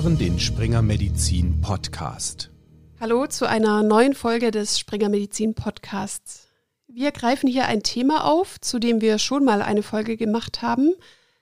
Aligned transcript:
hören 0.00 0.16
den 0.16 0.38
Springer 0.38 0.80
Medizin 0.80 1.60
Podcast. 1.60 2.52
Hallo 3.00 3.26
zu 3.26 3.48
einer 3.48 3.82
neuen 3.82 4.14
Folge 4.14 4.52
des 4.52 4.78
Springer 4.78 5.08
Medizin 5.08 5.54
Podcasts. 5.54 6.46
Wir 6.86 7.10
greifen 7.10 7.48
hier 7.48 7.66
ein 7.66 7.82
Thema 7.82 8.24
auf, 8.24 8.60
zu 8.60 8.78
dem 8.78 9.00
wir 9.00 9.18
schon 9.18 9.44
mal 9.44 9.60
eine 9.60 9.82
Folge 9.82 10.16
gemacht 10.16 10.62
haben. 10.62 10.92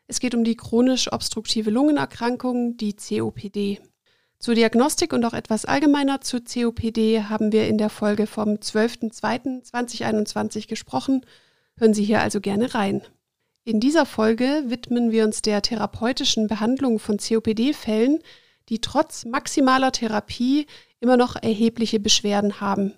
Es 0.07 0.21
geht 0.21 0.35
um 0.35 0.43
die 0.43 0.57
chronisch 0.57 1.13
obstruktive 1.13 1.69
Lungenerkrankung, 1.69 2.79
die 2.79 2.95
COPD. 2.95 3.83
Zur 4.39 4.55
Diagnostik 4.55 5.13
und 5.13 5.27
auch 5.27 5.35
etwas 5.35 5.67
allgemeiner 5.67 6.23
zur 6.23 6.41
COPD 6.43 7.25
haben 7.25 7.53
wir 7.53 7.69
in 7.69 7.77
der 7.77 7.91
Folge 7.91 8.27
vom 8.27 8.55
12.02.2021 8.55 10.67
gesprochen. 10.67 11.27
Hören 11.77 11.93
Sie 11.93 12.05
hier 12.05 12.23
also 12.23 12.41
gerne 12.41 12.73
rein. 12.73 13.03
In 13.65 13.81
dieser 13.81 14.07
Folge 14.07 14.63
widmen 14.69 15.11
wir 15.11 15.27
uns 15.27 15.43
der 15.43 15.61
therapeutischen 15.61 16.47
Behandlung 16.47 16.99
von 16.99 17.19
COPD-Fällen, 17.19 18.21
die 18.69 18.81
trotz 18.81 19.25
maximaler 19.25 19.93
Therapie 19.93 20.67
immer 21.01 21.17
noch 21.17 21.37
erhebliche 21.37 22.01
Beschwerden 22.01 22.61
haben. 22.61 22.95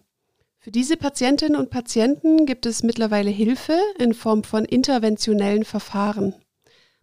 Für 0.58 0.70
diese 0.70 0.96
Patientinnen 0.96 1.58
und 1.58 1.70
Patienten 1.70 2.44
gibt 2.44 2.66
es 2.66 2.82
mittlerweile 2.82 3.30
Hilfe 3.30 3.78
in 3.98 4.12
Form 4.12 4.44
von 4.44 4.64
interventionellen 4.64 5.64
Verfahren. 5.64 6.34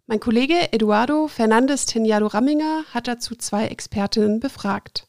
Mein 0.08 0.20
Kollege 0.20 0.72
Eduardo 0.72 1.28
Fernandes 1.28 1.86
Tenjado 1.86 2.28
Ramminger 2.28 2.84
hat 2.94 3.08
dazu 3.08 3.36
zwei 3.36 3.68
Expertinnen 3.68 4.40
befragt, 4.40 5.08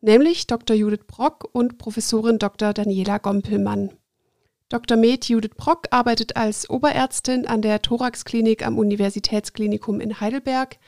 nämlich 0.00 0.46
Dr. 0.46 0.74
Judith 0.74 1.06
Brock 1.06 1.48
und 1.52 1.76
Professorin 1.76 2.38
Dr. 2.38 2.72
Daniela 2.72 3.18
Gompelmann. 3.18 3.90
Dr. 4.70 4.96
Med 4.96 5.28
Judith 5.28 5.54
Brock 5.54 5.88
arbeitet 5.90 6.36
als 6.36 6.70
Oberärztin 6.70 7.46
an 7.46 7.60
der 7.60 7.82
Thoraxklinik 7.82 8.64
am 8.64 8.78
Universitätsklinikum 8.78 10.00
in 10.00 10.18
Heidelberg. 10.18 10.78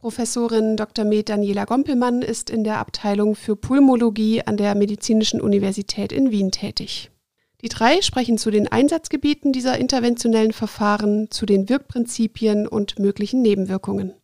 Professorin 0.00 0.78
Dr. 0.78 1.04
Med 1.04 1.28
Daniela 1.28 1.66
Gompelmann 1.66 2.22
ist 2.22 2.48
in 2.48 2.64
der 2.64 2.78
Abteilung 2.78 3.36
für 3.36 3.54
Pulmologie 3.54 4.40
an 4.46 4.56
der 4.56 4.74
Medizinischen 4.74 5.42
Universität 5.42 6.10
in 6.10 6.30
Wien 6.30 6.50
tätig. 6.50 7.10
Die 7.60 7.68
drei 7.68 8.00
sprechen 8.00 8.38
zu 8.38 8.50
den 8.50 8.66
Einsatzgebieten 8.66 9.52
dieser 9.52 9.76
interventionellen 9.76 10.54
Verfahren, 10.54 11.30
zu 11.30 11.44
den 11.44 11.68
Wirkprinzipien 11.68 12.66
und 12.66 12.98
möglichen 12.98 13.42
Nebenwirkungen. 13.42 14.14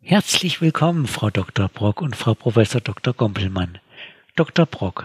Herzlich 0.00 0.62
willkommen, 0.62 1.06
Frau 1.06 1.28
Dr. 1.28 1.68
Brock 1.68 2.00
und 2.00 2.16
Frau 2.16 2.32
Professor 2.32 2.80
Dr. 2.80 3.12
Gompelmann. 3.12 3.80
Dr. 4.34 4.64
Brock, 4.64 5.04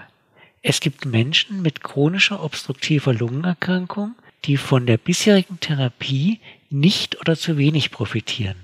es 0.62 0.80
gibt 0.80 1.06
Menschen 1.06 1.62
mit 1.62 1.84
chronischer 1.84 2.42
obstruktiver 2.42 3.14
Lungenerkrankung, 3.14 4.16
die 4.46 4.56
von 4.56 4.86
der 4.86 4.98
bisherigen 4.98 5.60
Therapie 5.60 6.40
nicht 6.70 7.20
oder 7.20 7.36
zu 7.36 7.58
wenig 7.58 7.92
profitieren. 7.92 8.63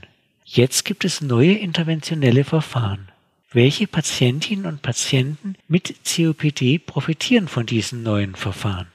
Jetzt 0.52 0.84
gibt 0.84 1.06
es 1.06 1.22
neue 1.22 1.54
interventionelle 1.54 2.44
Verfahren. 2.44 3.12
Welche 3.52 3.86
Patientinnen 3.86 4.66
und 4.66 4.82
Patienten 4.82 5.56
mit 5.68 5.94
COPD 6.04 6.80
profitieren 6.80 7.48
von 7.48 7.68
diesen 7.68 8.02
neuen 8.02 8.34
Verfahren? 8.34 8.88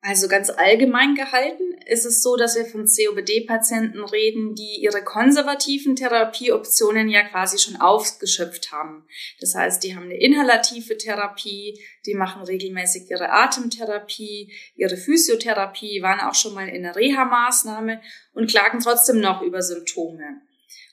Also 0.00 0.26
ganz 0.26 0.48
allgemein 0.48 1.16
gehalten 1.16 1.68
ist 1.86 2.06
es 2.06 2.22
so, 2.22 2.36
dass 2.36 2.56
wir 2.56 2.64
von 2.64 2.86
COPD-Patienten 2.86 4.04
reden, 4.04 4.54
die 4.54 4.80
ihre 4.80 5.02
konservativen 5.02 5.96
Therapieoptionen 5.96 7.08
ja 7.08 7.28
quasi 7.28 7.58
schon 7.58 7.76
ausgeschöpft 7.76 8.72
haben. 8.72 9.06
Das 9.40 9.54
heißt, 9.54 9.82
die 9.82 9.96
haben 9.96 10.04
eine 10.04 10.18
inhalative 10.18 10.96
Therapie, 10.96 11.78
die 12.06 12.14
machen 12.14 12.42
regelmäßig 12.42 13.10
ihre 13.10 13.30
Atemtherapie, 13.30 14.52
ihre 14.76 14.96
Physiotherapie, 14.96 16.00
waren 16.00 16.20
auch 16.20 16.34
schon 16.34 16.54
mal 16.54 16.68
in 16.68 16.86
einer 16.86 16.94
Reha-Maßnahme 16.94 18.00
und 18.32 18.48
klagen 18.48 18.80
trotzdem 18.80 19.20
noch 19.20 19.42
über 19.42 19.62
Symptome. 19.62 20.40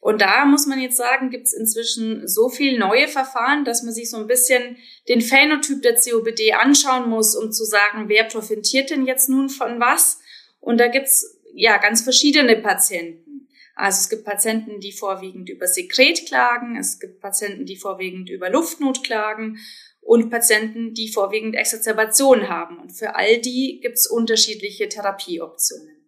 Und 0.05 0.21
da 0.21 0.45
muss 0.45 0.67
man 0.67 0.79
jetzt 0.79 0.97
sagen, 0.97 1.31
gibt 1.31 1.47
es 1.47 1.53
inzwischen 1.53 2.27
so 2.27 2.47
viel 2.47 2.77
neue 2.77 3.07
Verfahren, 3.07 3.65
dass 3.65 3.81
man 3.81 3.91
sich 3.91 4.11
so 4.11 4.17
ein 4.17 4.27
bisschen 4.27 4.77
den 5.09 5.19
Phänotyp 5.19 5.81
der 5.81 5.95
COPD 5.95 6.53
anschauen 6.53 7.09
muss, 7.09 7.35
um 7.35 7.51
zu 7.51 7.65
sagen, 7.65 8.07
wer 8.07 8.25
profitiert 8.25 8.91
denn 8.91 9.07
jetzt 9.07 9.29
nun 9.29 9.49
von 9.49 9.79
was. 9.79 10.19
Und 10.59 10.77
da 10.79 10.89
gibt's 10.89 11.41
ja 11.55 11.79
ganz 11.79 12.03
verschiedene 12.03 12.55
Patienten. 12.55 13.47
Also 13.73 14.01
es 14.01 14.09
gibt 14.09 14.25
Patienten, 14.25 14.79
die 14.79 14.91
vorwiegend 14.91 15.49
über 15.49 15.65
Sekret 15.65 16.27
klagen, 16.27 16.77
es 16.77 16.99
gibt 16.99 17.19
Patienten, 17.19 17.65
die 17.65 17.75
vorwiegend 17.75 18.29
über 18.29 18.51
Luftnot 18.51 19.03
klagen 19.03 19.57
und 20.01 20.29
Patienten, 20.29 20.93
die 20.93 21.11
vorwiegend 21.11 21.55
Exacerbation 21.55 22.47
haben. 22.47 22.77
Und 22.77 22.91
für 22.91 23.15
all 23.15 23.39
die 23.41 23.79
gibt's 23.81 24.05
unterschiedliche 24.05 24.87
Therapieoptionen. 24.87 26.04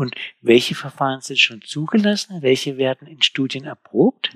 Und 0.00 0.14
welche 0.40 0.74
Verfahren 0.74 1.20
sind 1.20 1.38
schon 1.38 1.60
zugelassen? 1.60 2.40
Welche 2.40 2.78
werden 2.78 3.06
in 3.06 3.20
Studien 3.20 3.66
erprobt? 3.66 4.30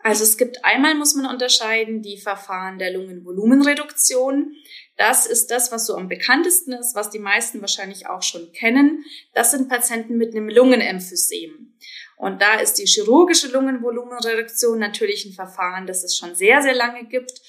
Also 0.00 0.24
es 0.24 0.36
gibt 0.36 0.64
einmal, 0.64 0.96
muss 0.96 1.14
man 1.14 1.26
unterscheiden, 1.26 2.02
die 2.02 2.18
Verfahren 2.18 2.80
der 2.80 2.92
Lungenvolumenreduktion. 2.92 4.52
Das 4.96 5.26
ist 5.26 5.52
das, 5.52 5.70
was 5.70 5.86
so 5.86 5.94
am 5.94 6.08
bekanntesten 6.08 6.72
ist, 6.72 6.96
was 6.96 7.10
die 7.10 7.20
meisten 7.20 7.60
wahrscheinlich 7.60 8.08
auch 8.08 8.22
schon 8.22 8.50
kennen. 8.50 9.04
Das 9.32 9.52
sind 9.52 9.68
Patienten 9.68 10.16
mit 10.16 10.34
einem 10.34 10.48
Lungenemphysem. 10.48 11.76
Und 12.16 12.42
da 12.42 12.58
ist 12.58 12.80
die 12.80 12.86
chirurgische 12.86 13.52
Lungenvolumenreduktion 13.52 14.80
natürlich 14.80 15.24
ein 15.24 15.34
Verfahren, 15.34 15.86
das 15.86 16.02
es 16.02 16.16
schon 16.16 16.34
sehr, 16.34 16.62
sehr 16.62 16.74
lange 16.74 17.04
gibt. 17.04 17.40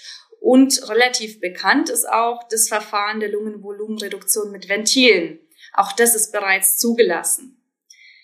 Und 0.41 0.87
relativ 0.87 1.39
bekannt 1.39 1.89
ist 1.89 2.07
auch 2.07 2.47
das 2.49 2.67
Verfahren 2.67 3.19
der 3.19 3.31
Lungenvolumenreduktion 3.31 4.51
mit 4.51 4.69
Ventilen. 4.69 5.39
Auch 5.77 5.91
das 5.91 6.15
ist 6.15 6.31
bereits 6.31 6.77
zugelassen. 6.79 7.63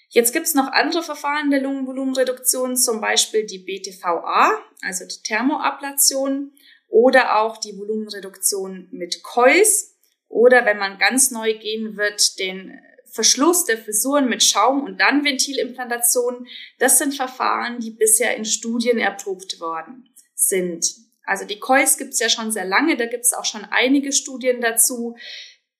Jetzt 0.09 0.33
gibt 0.33 0.47
es 0.47 0.55
noch 0.55 0.71
andere 0.71 1.03
Verfahren 1.03 1.51
der 1.51 1.61
Lungenvolumenreduktion, 1.61 2.75
zum 2.75 2.99
Beispiel 2.99 3.45
die 3.45 3.59
BTVA, 3.59 4.59
also 4.81 5.05
die 5.05 5.21
Thermoablation, 5.23 6.51
oder 6.87 7.39
auch 7.39 7.57
die 7.57 7.77
Volumenreduktion 7.77 8.87
mit 8.91 9.21
Coils, 9.23 9.95
oder 10.29 10.65
wenn 10.65 10.79
man 10.79 10.97
ganz 10.97 11.29
neu 11.29 11.53
gehen 11.53 11.95
wird, 11.95 12.39
den 12.39 12.79
Verschluss 13.05 13.65
der 13.65 13.77
Fissuren 13.77 14.27
mit 14.27 14.43
Schaum 14.43 14.83
und 14.83 14.99
dann 14.99 15.23
Ventilimplantation. 15.23 16.47
Das 16.79 16.97
sind 16.97 17.13
Verfahren, 17.13 17.79
die 17.79 17.91
bisher 17.91 18.35
in 18.35 18.45
Studien 18.45 18.97
erprobt 18.97 19.59
worden 19.59 20.09
sind. 20.33 20.95
Also 21.23 21.45
die 21.45 21.59
Coils 21.59 21.97
gibt 21.97 22.13
es 22.13 22.19
ja 22.19 22.29
schon 22.29 22.51
sehr 22.51 22.65
lange, 22.65 22.97
da 22.97 23.05
gibt 23.05 23.25
es 23.25 23.33
auch 23.33 23.45
schon 23.45 23.65
einige 23.65 24.11
Studien 24.11 24.59
dazu. 24.59 25.15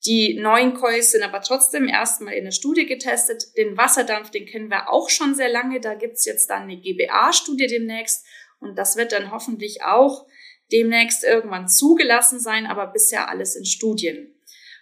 Die 0.06 0.34
neuen 0.34 0.74
Coils 0.74 1.12
sind 1.12 1.24
aber 1.24 1.42
trotzdem 1.42 1.88
erstmal 1.88 2.34
in 2.34 2.44
der 2.44 2.52
Studie 2.52 2.86
getestet. 2.86 3.56
Den 3.56 3.78
Wasserdampf, 3.78 4.32
den 4.32 4.46
kennen 4.46 4.70
wir 4.70 4.92
auch 4.92 5.10
schon 5.10 5.34
sehr 5.34 5.50
lange. 5.50 5.80
Da 5.80 5.94
gibt's 5.94 6.26
jetzt 6.26 6.50
dann 6.50 6.64
eine 6.64 6.78
GBA-Studie 6.78 7.68
demnächst. 7.68 8.26
Und 8.60 8.78
das 8.78 8.98
wird 8.98 9.14
dann 9.14 9.32
hoffentlich 9.32 9.84
auch 9.84 10.28
demnächst 10.72 11.24
irgendwann 11.24 11.70
zugelassen 11.70 12.40
sein, 12.40 12.66
aber 12.66 12.88
bisher 12.88 13.30
alles 13.30 13.56
in 13.56 13.66
Studien. 13.66 14.34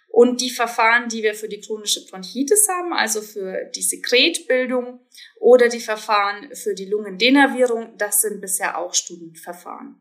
Und 0.08 0.40
die 0.40 0.50
Verfahren, 0.50 1.08
die 1.08 1.22
wir 1.22 1.34
für 1.34 1.48
die 1.48 1.60
chronische 1.60 2.04
Bronchitis 2.06 2.68
haben, 2.68 2.92
also 2.92 3.22
für 3.22 3.70
die 3.74 3.82
Sekretbildung 3.82 5.00
oder 5.40 5.68
die 5.68 5.80
Verfahren 5.80 6.54
für 6.54 6.74
die 6.74 6.84
Lungendenervierung, 6.84 7.96
das 7.96 8.20
sind 8.20 8.40
bisher 8.40 8.76
auch 8.76 8.92
Studienverfahren. 8.92 9.96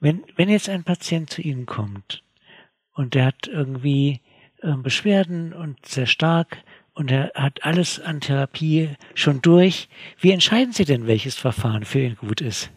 Wenn, 0.00 0.24
wenn 0.36 0.50
jetzt 0.50 0.68
ein 0.68 0.84
Patient 0.84 1.30
zu 1.30 1.40
Ihnen 1.40 1.64
kommt 1.64 2.22
und 2.94 3.14
der 3.14 3.26
hat 3.26 3.48
irgendwie 3.48 4.20
äh, 4.62 4.72
Beschwerden 4.76 5.52
und 5.52 5.84
sehr 5.86 6.06
stark 6.06 6.58
und 6.94 7.10
er 7.10 7.32
hat 7.34 7.64
alles 7.64 8.00
an 8.00 8.20
Therapie 8.20 8.90
schon 9.14 9.40
durch. 9.42 9.88
Wie 10.20 10.30
entscheiden 10.30 10.72
Sie 10.72 10.84
denn, 10.84 11.06
welches 11.06 11.36
Verfahren 11.36 11.84
für 11.84 12.00
ihn 12.00 12.16
gut 12.16 12.40
ist? 12.40 12.70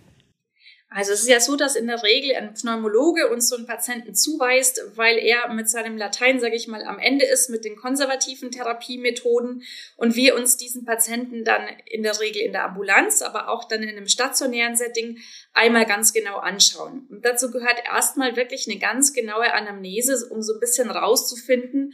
Also 0.95 1.11
es 1.11 1.23
ist 1.23 1.28
ja 1.28 1.41
so, 1.41 1.57
dass 1.57 1.75
in 1.75 1.88
der 1.88 2.01
Regel 2.03 2.38
ein 2.38 2.53
Pneumologe 2.53 3.28
uns 3.28 3.50
so 3.50 3.57
einen 3.57 3.66
Patienten 3.66 4.16
zuweist, 4.16 4.81
weil 4.96 5.17
er 5.17 5.53
mit 5.53 5.70
seinem 5.70 5.97
Latein, 5.97 6.40
sage 6.40 6.55
ich 6.55 6.70
mal, 6.70 6.85
am 6.85 6.99
Ende 6.99 7.25
ist 7.25 7.49
mit 7.49 7.66
den 7.66 7.75
konservativen 7.75 8.49
Therapiemethoden 8.49 9.64
und 9.97 10.16
wir 10.16 10.37
uns 10.37 10.55
diesen 10.55 10.85
Patienten 10.85 11.43
dann 11.43 11.67
in 11.85 12.02
der 12.02 12.17
Regel 12.22 12.41
in 12.43 12.53
der 12.53 12.64
Ambulanz, 12.64 13.22
aber 13.22 13.49
auch 13.49 13.66
dann 13.66 13.84
in 13.84 13.90
einem 13.90 14.08
stationären 14.08 14.78
Setting 14.78 15.17
einmal 15.52 15.85
ganz 15.85 16.14
genau 16.14 16.37
anschauen. 16.37 17.05
Und 17.11 17.25
dazu 17.25 17.52
gehört 17.52 17.84
erstmal 17.85 18.37
wirklich 18.37 18.66
eine 18.70 18.79
ganz 18.79 19.11
genaue 19.11 19.52
Anamnese, 19.52 20.29
um 20.29 20.41
so 20.41 20.53
ein 20.53 20.61
bisschen 20.61 20.90
rauszufinden, 20.90 21.93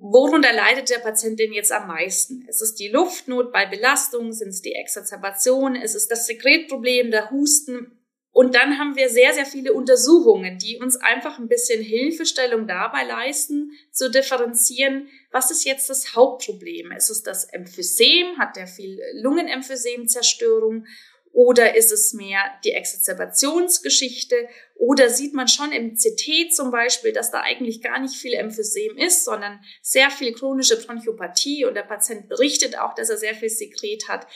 Worunter 0.00 0.52
leidet 0.52 0.90
der 0.90 0.98
Patient 0.98 1.40
denn 1.40 1.52
jetzt 1.52 1.72
am 1.72 1.88
meisten? 1.88 2.46
Ist 2.46 2.62
es 2.62 2.76
die 2.76 2.86
Luftnot 2.86 3.52
bei 3.52 3.66
Belastung? 3.66 4.32
Sind 4.32 4.50
es 4.50 4.62
die 4.62 4.74
Exacerbationen? 4.74 5.82
Ist 5.82 5.96
es 5.96 6.06
das 6.06 6.28
Sekretproblem, 6.28 7.10
der 7.10 7.32
Husten? 7.32 7.97
Und 8.38 8.54
dann 8.54 8.78
haben 8.78 8.94
wir 8.94 9.08
sehr, 9.08 9.34
sehr 9.34 9.46
viele 9.46 9.72
Untersuchungen, 9.72 10.58
die 10.58 10.78
uns 10.78 10.94
einfach 10.94 11.40
ein 11.40 11.48
bisschen 11.48 11.82
Hilfestellung 11.82 12.68
dabei 12.68 13.02
leisten, 13.02 13.72
zu 13.90 14.12
differenzieren, 14.12 15.08
was 15.32 15.50
ist 15.50 15.64
jetzt 15.64 15.90
das 15.90 16.14
Hauptproblem? 16.14 16.92
Ist 16.92 17.10
es 17.10 17.24
das 17.24 17.46
Emphysem? 17.46 18.38
Hat 18.38 18.54
der 18.54 18.68
viel 18.68 19.00
Lungenemphysem-Zerstörung? 19.14 20.86
Oder 21.32 21.74
ist 21.74 21.90
es 21.90 22.12
mehr 22.12 22.38
die 22.64 22.74
Exacerbationsgeschichte? 22.74 24.48
Oder 24.76 25.10
sieht 25.10 25.34
man 25.34 25.48
schon 25.48 25.72
im 25.72 25.96
CT 25.96 26.54
zum 26.54 26.70
Beispiel, 26.70 27.12
dass 27.12 27.32
da 27.32 27.40
eigentlich 27.40 27.82
gar 27.82 27.98
nicht 27.98 28.14
viel 28.14 28.34
Emphysem 28.34 28.96
ist, 28.98 29.24
sondern 29.24 29.58
sehr 29.82 30.12
viel 30.12 30.32
chronische 30.32 30.80
Bronchopathie 30.80 31.64
und 31.64 31.74
der 31.74 31.82
Patient 31.82 32.28
berichtet 32.28 32.78
auch, 32.78 32.94
dass 32.94 33.10
er 33.10 33.16
sehr 33.16 33.34
viel 33.34 33.50
Sekret 33.50 34.06
hat. 34.06 34.28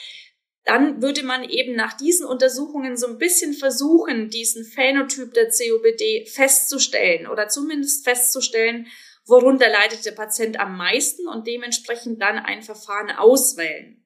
Dann 0.65 1.01
würde 1.01 1.23
man 1.23 1.43
eben 1.43 1.75
nach 1.75 1.93
diesen 1.93 2.25
Untersuchungen 2.25 2.95
so 2.95 3.07
ein 3.07 3.17
bisschen 3.17 3.53
versuchen, 3.53 4.29
diesen 4.29 4.63
Phänotyp 4.63 5.33
der 5.33 5.49
COPD 5.49 6.25
festzustellen 6.25 7.27
oder 7.27 7.49
zumindest 7.49 8.05
festzustellen, 8.05 8.87
worunter 9.25 9.69
leidet 9.69 10.05
der 10.05 10.11
Patient 10.11 10.59
am 10.59 10.77
meisten 10.77 11.27
und 11.27 11.47
dementsprechend 11.47 12.21
dann 12.21 12.37
ein 12.37 12.61
Verfahren 12.61 13.11
auswählen. 13.11 14.03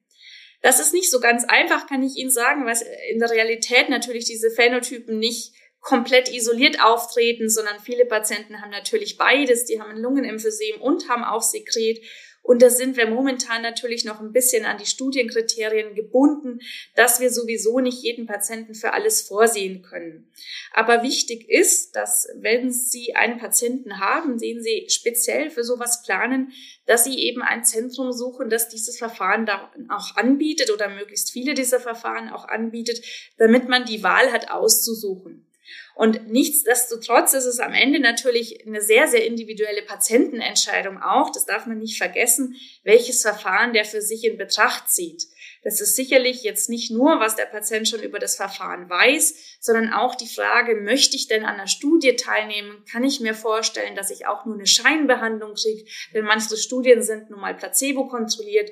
Das 0.60 0.80
ist 0.80 0.92
nicht 0.92 1.10
so 1.10 1.20
ganz 1.20 1.44
einfach, 1.44 1.86
kann 1.86 2.02
ich 2.02 2.16
Ihnen 2.16 2.30
sagen, 2.30 2.66
weil 2.66 2.76
in 3.12 3.20
der 3.20 3.30
Realität 3.30 3.88
natürlich 3.88 4.24
diese 4.24 4.50
Phänotypen 4.50 5.18
nicht 5.18 5.52
komplett 5.80 6.28
isoliert 6.28 6.82
auftreten, 6.82 7.48
sondern 7.48 7.78
viele 7.78 8.04
Patienten 8.04 8.60
haben 8.60 8.70
natürlich 8.70 9.16
beides. 9.16 9.64
Die 9.64 9.80
haben 9.80 9.90
ein 9.90 10.02
Lungenemphysem 10.02 10.80
und 10.80 11.08
haben 11.08 11.22
auch 11.22 11.42
Sekret. 11.42 12.00
Und 12.48 12.62
da 12.62 12.70
sind 12.70 12.96
wir 12.96 13.06
momentan 13.06 13.60
natürlich 13.60 14.06
noch 14.06 14.22
ein 14.22 14.32
bisschen 14.32 14.64
an 14.64 14.78
die 14.78 14.86
Studienkriterien 14.86 15.94
gebunden, 15.94 16.60
dass 16.94 17.20
wir 17.20 17.30
sowieso 17.30 17.78
nicht 17.80 18.02
jeden 18.02 18.24
Patienten 18.24 18.74
für 18.74 18.94
alles 18.94 19.20
vorsehen 19.20 19.82
können. 19.82 20.32
Aber 20.72 21.02
wichtig 21.02 21.46
ist, 21.46 21.94
dass 21.94 22.26
wenn 22.36 22.72
Sie 22.72 23.14
einen 23.14 23.38
Patienten 23.38 24.00
haben, 24.00 24.38
den 24.38 24.62
Sie 24.62 24.86
speziell 24.88 25.50
für 25.50 25.62
sowas 25.62 26.02
planen, 26.02 26.52
dass 26.86 27.04
Sie 27.04 27.18
eben 27.18 27.42
ein 27.42 27.66
Zentrum 27.66 28.12
suchen, 28.12 28.48
das 28.48 28.70
dieses 28.70 28.96
Verfahren 28.96 29.44
da 29.44 29.70
auch 29.90 30.16
anbietet 30.16 30.70
oder 30.70 30.88
möglichst 30.88 31.30
viele 31.30 31.52
dieser 31.52 31.80
Verfahren 31.80 32.30
auch 32.30 32.48
anbietet, 32.48 33.04
damit 33.36 33.68
man 33.68 33.84
die 33.84 34.02
Wahl 34.02 34.32
hat 34.32 34.50
auszusuchen. 34.50 35.47
Und 35.94 36.28
nichtsdestotrotz 36.28 37.34
ist 37.34 37.44
es 37.44 37.58
am 37.58 37.72
Ende 37.72 37.98
natürlich 38.00 38.66
eine 38.66 38.80
sehr, 38.80 39.08
sehr 39.08 39.26
individuelle 39.26 39.82
Patientenentscheidung 39.82 41.02
auch. 41.02 41.30
Das 41.32 41.44
darf 41.44 41.66
man 41.66 41.78
nicht 41.78 41.98
vergessen, 41.98 42.56
welches 42.84 43.22
Verfahren 43.22 43.72
der 43.72 43.84
für 43.84 44.00
sich 44.00 44.24
in 44.24 44.38
Betracht 44.38 44.90
zieht. 44.90 45.24
Das 45.64 45.80
ist 45.80 45.96
sicherlich 45.96 46.44
jetzt 46.44 46.70
nicht 46.70 46.90
nur, 46.90 47.18
was 47.20 47.36
der 47.36 47.46
Patient 47.46 47.88
schon 47.88 48.02
über 48.02 48.18
das 48.18 48.36
Verfahren 48.36 48.88
weiß, 48.88 49.58
sondern 49.60 49.92
auch 49.92 50.14
die 50.14 50.28
Frage, 50.28 50.76
möchte 50.76 51.16
ich 51.16 51.26
denn 51.26 51.44
an 51.44 51.56
einer 51.56 51.66
Studie 51.66 52.14
teilnehmen? 52.14 52.84
Kann 52.90 53.04
ich 53.04 53.20
mir 53.20 53.34
vorstellen, 53.34 53.96
dass 53.96 54.10
ich 54.10 54.26
auch 54.26 54.46
nur 54.46 54.54
eine 54.54 54.66
Scheinbehandlung 54.66 55.54
kriege? 55.54 55.84
Denn 56.14 56.24
manche 56.24 56.56
Studien 56.56 57.02
sind 57.02 57.30
nun 57.30 57.40
mal 57.40 57.56
placebo 57.56 58.06
kontrolliert. 58.06 58.70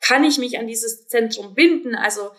Kann 0.00 0.24
ich 0.24 0.38
mich 0.38 0.58
an 0.58 0.66
dieses 0.66 1.06
Zentrum 1.08 1.54
binden? 1.54 1.94
Also 1.94 2.30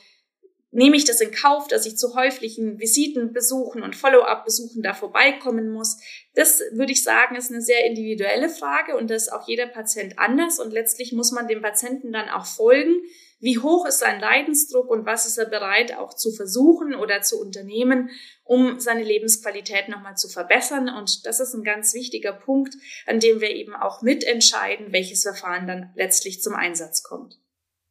nehme 0.75 0.97
ich 0.97 1.05
das 1.05 1.21
in 1.21 1.31
Kauf, 1.31 1.67
dass 1.67 1.85
ich 1.85 1.97
zu 1.97 2.15
häuflichen 2.15 2.79
Visitenbesuchen 2.79 3.81
und 3.81 3.95
Follow-up-Besuchen 3.95 4.83
da 4.83 4.93
vorbeikommen 4.93 5.71
muss? 5.71 5.97
Das 6.33 6.61
würde 6.73 6.91
ich 6.91 7.01
sagen, 7.01 7.37
ist 7.37 7.49
eine 7.49 7.61
sehr 7.61 7.85
individuelle 7.85 8.49
Frage 8.49 8.97
und 8.97 9.09
das 9.09 9.23
ist 9.23 9.33
auch 9.33 9.47
jeder 9.47 9.67
Patient 9.67 10.19
anders 10.19 10.59
und 10.59 10.73
letztlich 10.73 11.13
muss 11.13 11.31
man 11.31 11.47
dem 11.47 11.61
Patienten 11.61 12.11
dann 12.11 12.29
auch 12.29 12.45
folgen. 12.45 12.93
Wie 13.39 13.57
hoch 13.57 13.85
ist 13.85 13.99
sein 13.99 14.19
Leidensdruck 14.19 14.89
und 14.89 15.05
was 15.05 15.25
ist 15.25 15.37
er 15.37 15.45
bereit 15.45 15.97
auch 15.97 16.13
zu 16.13 16.31
versuchen 16.31 16.93
oder 16.93 17.21
zu 17.21 17.39
unternehmen, 17.39 18.09
um 18.43 18.79
seine 18.79 19.03
Lebensqualität 19.03 19.87
nochmal 19.87 20.17
zu 20.17 20.27
verbessern? 20.27 20.89
Und 20.89 21.25
das 21.25 21.39
ist 21.39 21.53
ein 21.53 21.63
ganz 21.63 21.93
wichtiger 21.93 22.33
Punkt, 22.33 22.75
an 23.05 23.19
dem 23.21 23.39
wir 23.39 23.51
eben 23.51 23.75
auch 23.75 24.01
mitentscheiden, 24.01 24.91
welches 24.91 25.23
Verfahren 25.23 25.67
dann 25.67 25.93
letztlich 25.95 26.41
zum 26.41 26.53
Einsatz 26.53 27.01
kommt. 27.01 27.37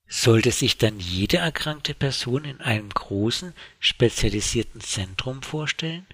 Sollte 0.09 0.51
sich 0.51 0.79
dann 0.79 1.01
jede 1.01 1.39
erkrankte 1.39 1.95
Person 1.95 2.45
in 2.45 2.61
einem 2.61 2.91
großen, 2.91 3.55
spezialisierten 3.81 4.81
Zentrum 4.81 5.43
vorstellen? 5.43 6.07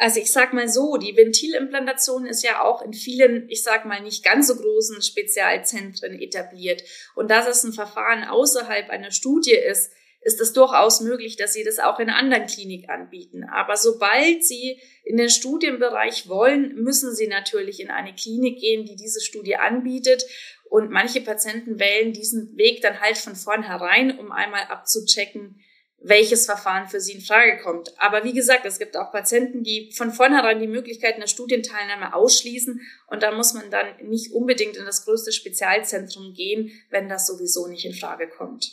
Also 0.00 0.20
ich 0.20 0.30
sag 0.30 0.52
mal 0.52 0.68
so, 0.68 0.96
die 0.96 1.16
Ventilimplantation 1.16 2.24
ist 2.24 2.44
ja 2.44 2.62
auch 2.62 2.82
in 2.82 2.92
vielen, 2.92 3.48
ich 3.48 3.64
sag 3.64 3.84
mal 3.84 4.00
nicht 4.00 4.24
ganz 4.24 4.46
so 4.46 4.54
großen 4.54 5.02
Spezialzentren 5.02 6.20
etabliert. 6.20 6.82
Und 7.16 7.30
dass 7.30 7.48
es 7.48 7.64
ein 7.64 7.72
Verfahren 7.72 8.22
außerhalb 8.24 8.90
einer 8.90 9.10
Studie 9.10 9.56
ist, 9.56 9.90
ist 10.20 10.40
es 10.40 10.52
durchaus 10.52 11.00
möglich, 11.00 11.36
dass 11.36 11.52
sie 11.52 11.64
das 11.64 11.78
auch 11.78 11.98
in 11.98 12.10
einer 12.10 12.18
anderen 12.18 12.46
Klinik 12.46 12.88
anbieten. 12.90 13.44
Aber 13.44 13.76
sobald 13.76 14.44
sie 14.44 14.80
in 15.04 15.16
den 15.16 15.30
Studienbereich 15.30 16.28
wollen, 16.28 16.74
müssen 16.74 17.14
sie 17.14 17.28
natürlich 17.28 17.80
in 17.80 17.90
eine 17.90 18.14
Klinik 18.14 18.60
gehen, 18.60 18.84
die 18.84 18.96
diese 18.96 19.20
Studie 19.20 19.56
anbietet. 19.56 20.24
Und 20.70 20.90
manche 20.90 21.20
Patienten 21.20 21.78
wählen 21.78 22.12
diesen 22.12 22.56
Weg 22.56 22.82
dann 22.82 23.00
halt 23.00 23.18
von 23.18 23.36
vornherein, 23.36 24.18
um 24.18 24.32
einmal 24.32 24.64
abzuchecken, 24.64 25.60
welches 26.00 26.46
Verfahren 26.46 26.88
für 26.88 27.00
sie 27.00 27.12
in 27.12 27.20
Frage 27.20 27.58
kommt. 27.62 27.92
Aber 27.98 28.22
wie 28.24 28.32
gesagt, 28.32 28.64
es 28.64 28.78
gibt 28.78 28.96
auch 28.96 29.10
Patienten, 29.10 29.64
die 29.64 29.90
von 29.92 30.12
vornherein 30.12 30.60
die 30.60 30.68
Möglichkeit 30.68 31.16
einer 31.16 31.26
Studienteilnahme 31.26 32.14
ausschließen 32.14 32.80
und 33.08 33.22
da 33.22 33.32
muss 33.32 33.54
man 33.54 33.70
dann 33.70 33.86
nicht 34.02 34.32
unbedingt 34.32 34.76
in 34.76 34.84
das 34.84 35.04
größte 35.04 35.32
Spezialzentrum 35.32 36.34
gehen, 36.34 36.70
wenn 36.90 37.08
das 37.08 37.26
sowieso 37.26 37.66
nicht 37.66 37.84
in 37.84 37.94
Frage 37.94 38.28
kommt. 38.28 38.70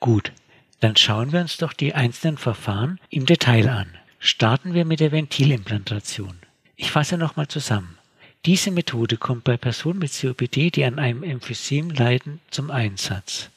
Gut, 0.00 0.32
dann 0.80 0.96
schauen 0.96 1.32
wir 1.32 1.40
uns 1.40 1.56
doch 1.58 1.72
die 1.72 1.94
einzelnen 1.94 2.38
Verfahren 2.38 2.98
im 3.10 3.26
Detail 3.26 3.68
an. 3.68 3.96
Starten 4.18 4.74
wir 4.74 4.84
mit 4.84 5.00
der 5.00 5.12
Ventilimplantation. 5.12 6.40
Ich 6.76 6.90
fasse 6.90 7.16
nochmal 7.16 7.46
zusammen. 7.46 7.99
Diese 8.46 8.70
Methode 8.70 9.18
kommt 9.18 9.44
bei 9.44 9.58
Personen 9.58 9.98
mit 9.98 10.18
COPD, 10.18 10.70
die 10.70 10.84
an 10.84 10.98
einem 10.98 11.22
Emphysem 11.22 11.90
leiden, 11.90 12.40
zum 12.50 12.70
Einsatz. 12.70 13.50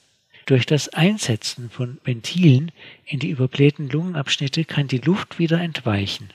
Durch 0.46 0.66
das 0.66 0.90
Einsetzen 0.90 1.70
von 1.70 2.00
Ventilen 2.04 2.72
in 3.06 3.20
die 3.20 3.30
überblähten 3.30 3.90
Lungenabschnitte 3.90 4.66
kann 4.66 4.90
die 4.90 4.98
Luft 4.98 5.40
wieder 5.40 5.62
entweichen. 5.62 6.30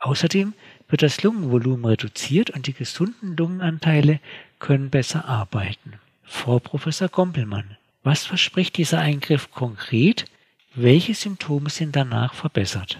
Außerdem 0.00 0.52
wird 0.88 1.00
das 1.00 1.22
Lungenvolumen 1.22 1.86
reduziert 1.86 2.50
und 2.50 2.66
die 2.66 2.74
gesunden 2.74 3.38
Lungenanteile 3.38 4.20
können 4.58 4.90
besser 4.90 5.24
arbeiten. 5.24 5.94
Frau 6.24 6.58
Professor 6.58 7.08
Gompelmann, 7.08 7.78
was 8.02 8.26
verspricht 8.26 8.76
dieser 8.76 8.98
Eingriff 8.98 9.50
konkret? 9.50 10.26
Welche 10.74 11.14
Symptome 11.14 11.70
sind 11.70 11.96
danach 11.96 12.34
verbessert? 12.34 12.98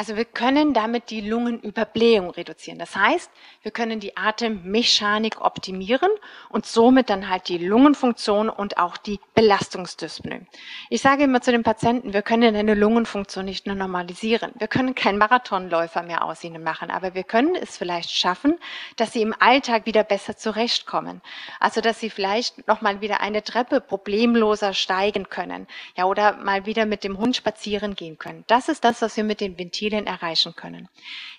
Also 0.00 0.16
wir 0.16 0.24
können 0.24 0.72
damit 0.72 1.10
die 1.10 1.20
Lungenüberblähung 1.20 2.30
reduzieren. 2.30 2.78
Das 2.78 2.96
heißt, 2.96 3.30
wir 3.60 3.70
können 3.70 4.00
die 4.00 4.16
Atemmechanik 4.16 5.42
optimieren 5.42 6.08
und 6.48 6.64
somit 6.64 7.10
dann 7.10 7.28
halt 7.28 7.50
die 7.50 7.58
Lungenfunktion 7.58 8.48
und 8.48 8.78
auch 8.78 8.96
die 8.96 9.20
Belastungsdyspnoe. 9.34 10.46
Ich 10.88 11.02
sage 11.02 11.24
immer 11.24 11.42
zu 11.42 11.52
den 11.52 11.64
Patienten, 11.64 12.14
wir 12.14 12.22
können 12.22 12.56
eine 12.56 12.72
Lungenfunktion 12.72 13.44
nicht 13.44 13.66
nur 13.66 13.76
normalisieren. 13.76 14.52
Wir 14.58 14.68
können 14.68 14.94
keinen 14.94 15.18
Marathonläufer 15.18 16.02
mehr 16.02 16.24
aus 16.24 16.42
ihnen 16.44 16.62
machen, 16.62 16.90
aber 16.90 17.14
wir 17.14 17.24
können 17.24 17.54
es 17.54 17.76
vielleicht 17.76 18.10
schaffen, 18.10 18.58
dass 18.96 19.12
sie 19.12 19.20
im 19.20 19.34
Alltag 19.38 19.84
wieder 19.84 20.02
besser 20.02 20.34
zurechtkommen. 20.34 21.20
Also, 21.58 21.82
dass 21.82 22.00
sie 22.00 22.08
vielleicht 22.08 22.66
nochmal 22.66 23.02
wieder 23.02 23.20
eine 23.20 23.44
Treppe 23.44 23.82
problemloser 23.82 24.72
steigen 24.72 25.28
können. 25.28 25.66
Ja, 25.94 26.06
oder 26.06 26.38
mal 26.38 26.64
wieder 26.64 26.86
mit 26.86 27.04
dem 27.04 27.18
Hund 27.18 27.36
spazieren 27.36 27.96
gehen 27.96 28.16
können. 28.16 28.44
Das 28.46 28.70
ist 28.70 28.82
das, 28.82 29.02
was 29.02 29.18
wir 29.18 29.24
mit 29.24 29.42
den 29.42 29.58
Ventilen 29.58 29.89
Zielen 29.90 30.06
erreichen 30.06 30.54
können. 30.54 30.88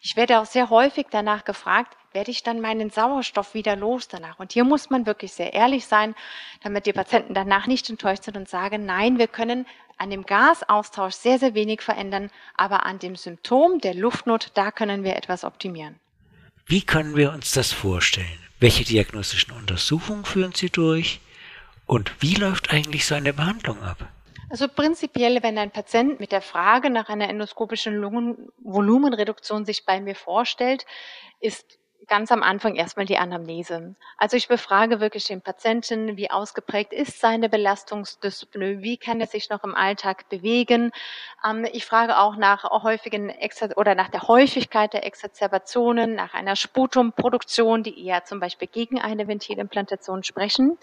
Ich 0.01 0.15
werde 0.15 0.39
auch 0.39 0.45
sehr 0.45 0.69
häufig 0.69 1.07
danach 1.09 1.45
gefragt, 1.45 1.95
werde 2.13 2.31
ich 2.31 2.43
dann 2.43 2.59
meinen 2.59 2.89
Sauerstoff 2.89 3.53
wieder 3.53 3.75
los 3.77 4.09
danach? 4.09 4.39
Und 4.39 4.51
hier 4.51 4.65
muss 4.65 4.89
man 4.89 5.05
wirklich 5.05 5.31
sehr 5.31 5.53
ehrlich 5.53 5.85
sein, 5.85 6.13
damit 6.61 6.85
die 6.85 6.93
Patienten 6.93 7.33
danach 7.33 7.67
nicht 7.67 7.89
enttäuscht 7.89 8.23
sind 8.23 8.35
und 8.35 8.49
sagen, 8.49 8.85
nein, 8.85 9.17
wir 9.17 9.27
können 9.27 9.65
an 9.97 10.09
dem 10.09 10.25
Gasaustausch 10.25 11.13
sehr, 11.13 11.39
sehr 11.39 11.53
wenig 11.53 11.81
verändern, 11.81 12.29
aber 12.55 12.85
an 12.85 12.99
dem 12.99 13.15
Symptom 13.15 13.79
der 13.79 13.93
Luftnot, 13.93 14.51
da 14.55 14.71
können 14.71 15.03
wir 15.03 15.15
etwas 15.15 15.45
optimieren. 15.45 15.95
Wie 16.65 16.81
können 16.81 17.15
wir 17.15 17.31
uns 17.31 17.53
das 17.53 17.71
vorstellen? 17.71 18.27
Welche 18.59 18.83
diagnostischen 18.83 19.53
Untersuchungen 19.53 20.25
führen 20.25 20.53
Sie 20.53 20.69
durch? 20.69 21.21
Und 21.85 22.11
wie 22.19 22.35
läuft 22.35 22.71
eigentlich 22.71 23.05
so 23.05 23.15
eine 23.15 23.33
Behandlung 23.33 23.81
ab? 23.81 24.07
Also 24.51 24.67
prinzipiell, 24.67 25.41
wenn 25.43 25.57
ein 25.57 25.71
Patient 25.71 26.19
mit 26.19 26.33
der 26.33 26.41
Frage 26.41 26.89
nach 26.89 27.07
einer 27.07 27.29
endoskopischen 27.29 27.95
Lungenvolumenreduktion 27.95 29.63
sich 29.63 29.85
bei 29.85 30.01
mir 30.01 30.13
vorstellt, 30.13 30.85
ist 31.39 31.79
ganz 32.07 32.33
am 32.33 32.43
Anfang 32.43 32.75
erstmal 32.75 33.05
die 33.05 33.17
Anamnese. 33.17 33.95
Also 34.17 34.35
ich 34.35 34.49
befrage 34.49 34.99
wirklich 34.99 35.23
den 35.23 35.41
Patienten, 35.41 36.17
wie 36.17 36.29
ausgeprägt 36.29 36.91
ist 36.91 37.21
seine 37.21 37.47
Belastungsdyspnoe, 37.47 38.81
wie 38.81 38.97
kann 38.97 39.21
er 39.21 39.27
sich 39.27 39.49
noch 39.49 39.63
im 39.63 39.73
Alltag 39.73 40.27
bewegen. 40.27 40.91
Ähm, 41.47 41.65
ich 41.71 41.85
frage 41.85 42.17
auch 42.17 42.35
nach 42.35 42.69
häufigen 42.83 43.29
Exer 43.29 43.69
oder 43.77 43.95
nach 43.95 44.09
der 44.09 44.27
Häufigkeit 44.27 44.91
der 44.91 45.05
Exazerbationen, 45.05 46.13
nach 46.13 46.33
einer 46.33 46.57
Sputumproduktion, 46.57 47.83
die 47.83 48.05
eher 48.05 48.25
zum 48.25 48.41
Beispiel 48.41 48.67
gegen 48.67 48.99
eine 48.99 49.29
Ventilimplantation 49.29 50.23
sprechen. 50.23 50.77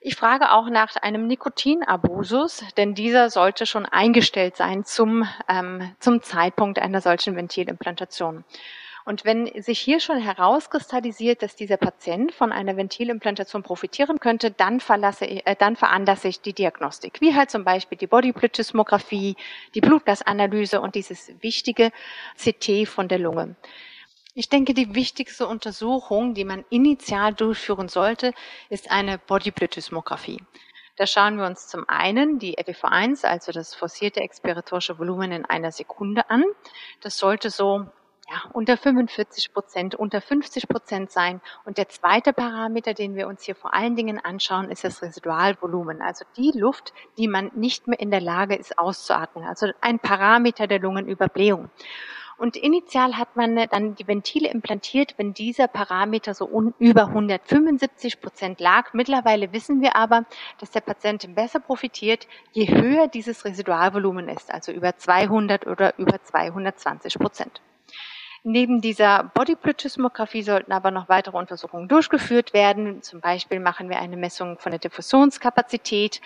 Ich 0.00 0.14
frage 0.14 0.52
auch 0.52 0.70
nach 0.70 0.94
einem 0.94 1.26
Nikotinabusus, 1.26 2.62
denn 2.76 2.94
dieser 2.94 3.30
sollte 3.30 3.66
schon 3.66 3.84
eingestellt 3.84 4.56
sein 4.56 4.84
zum, 4.84 5.28
ähm, 5.48 5.92
zum 5.98 6.22
Zeitpunkt 6.22 6.78
einer 6.78 7.00
solchen 7.00 7.34
Ventilimplantation. 7.34 8.44
Und 9.04 9.24
wenn 9.24 9.50
sich 9.60 9.80
hier 9.80 9.98
schon 9.98 10.18
herauskristallisiert, 10.18 11.42
dass 11.42 11.56
dieser 11.56 11.78
Patient 11.78 12.32
von 12.32 12.52
einer 12.52 12.76
Ventilimplantation 12.76 13.64
profitieren 13.64 14.20
könnte, 14.20 14.52
dann, 14.52 14.78
verlasse, 14.78 15.26
äh, 15.26 15.56
dann 15.58 15.74
veranlasse 15.74 16.28
ich 16.28 16.42
die 16.42 16.52
Diagnostik, 16.52 17.20
wie 17.20 17.34
halt 17.34 17.50
zum 17.50 17.64
Beispiel 17.64 17.98
die 17.98 18.06
Bodyplethysmographie, 18.06 19.34
die 19.74 19.80
Blutgasanalyse 19.80 20.80
und 20.80 20.94
dieses 20.94 21.32
wichtige 21.40 21.90
CT 22.36 22.86
von 22.86 23.08
der 23.08 23.18
Lunge. 23.18 23.56
Ich 24.34 24.48
denke, 24.48 24.74
die 24.74 24.94
wichtigste 24.94 25.46
Untersuchung, 25.46 26.34
die 26.34 26.44
man 26.44 26.64
initial 26.70 27.34
durchführen 27.34 27.88
sollte, 27.88 28.32
ist 28.68 28.90
eine 28.90 29.18
Bodyplethysmographie. 29.18 30.40
Da 30.96 31.06
schauen 31.06 31.38
wir 31.38 31.46
uns 31.46 31.68
zum 31.68 31.88
einen 31.88 32.38
die 32.38 32.58
FEV1, 32.58 33.24
also 33.24 33.52
das 33.52 33.74
forcierte 33.74 34.20
expiratorische 34.20 34.98
Volumen 34.98 35.32
in 35.32 35.44
einer 35.44 35.70
Sekunde 35.70 36.28
an. 36.28 36.44
Das 37.00 37.18
sollte 37.18 37.50
so 37.50 37.86
ja, 38.30 38.50
unter 38.52 38.76
45 38.76 39.52
Prozent, 39.52 39.94
unter 39.94 40.20
50 40.20 40.68
Prozent 40.68 41.10
sein. 41.10 41.40
Und 41.64 41.78
der 41.78 41.88
zweite 41.88 42.32
Parameter, 42.32 42.94
den 42.94 43.14
wir 43.14 43.26
uns 43.26 43.44
hier 43.44 43.54
vor 43.54 43.74
allen 43.74 43.96
Dingen 43.96 44.18
anschauen, 44.18 44.70
ist 44.70 44.84
das 44.84 45.00
Residualvolumen, 45.00 46.02
also 46.02 46.24
die 46.36 46.52
Luft, 46.54 46.92
die 47.16 47.28
man 47.28 47.50
nicht 47.54 47.86
mehr 47.86 48.00
in 48.00 48.10
der 48.10 48.20
Lage 48.20 48.54
ist 48.56 48.78
auszuatmen, 48.78 49.44
also 49.44 49.68
ein 49.80 49.98
Parameter 49.98 50.66
der 50.66 50.80
Lungenüberblähung. 50.80 51.70
Und 52.38 52.56
initial 52.56 53.18
hat 53.18 53.34
man 53.34 53.56
dann 53.56 53.96
die 53.96 54.06
Ventile 54.06 54.48
implantiert, 54.48 55.14
wenn 55.16 55.34
dieser 55.34 55.66
Parameter 55.66 56.34
so 56.34 56.72
über 56.78 57.06
175 57.08 58.20
Prozent 58.20 58.60
lag. 58.60 58.94
Mittlerweile 58.94 59.52
wissen 59.52 59.80
wir 59.80 59.96
aber, 59.96 60.24
dass 60.60 60.70
der 60.70 60.80
Patient 60.80 61.34
besser 61.34 61.58
profitiert, 61.58 62.28
je 62.52 62.68
höher 62.68 63.08
dieses 63.08 63.44
Residualvolumen 63.44 64.28
ist, 64.28 64.54
also 64.54 64.70
über 64.70 64.96
200 64.96 65.66
oder 65.66 65.98
über 65.98 66.22
220 66.22 67.18
Prozent. 67.18 67.60
Neben 68.44 68.80
dieser 68.80 69.24
Bodyplethysmographie 69.34 70.42
sollten 70.42 70.72
aber 70.72 70.90
noch 70.90 71.08
weitere 71.08 71.36
Untersuchungen 71.36 71.88
durchgeführt 71.88 72.52
werden. 72.52 73.02
Zum 73.02 73.20
Beispiel 73.20 73.60
machen 73.60 73.88
wir 73.88 73.98
eine 73.98 74.16
Messung 74.16 74.58
von 74.58 74.70
der 74.70 74.78
Diffusionskapazität. 74.78 76.20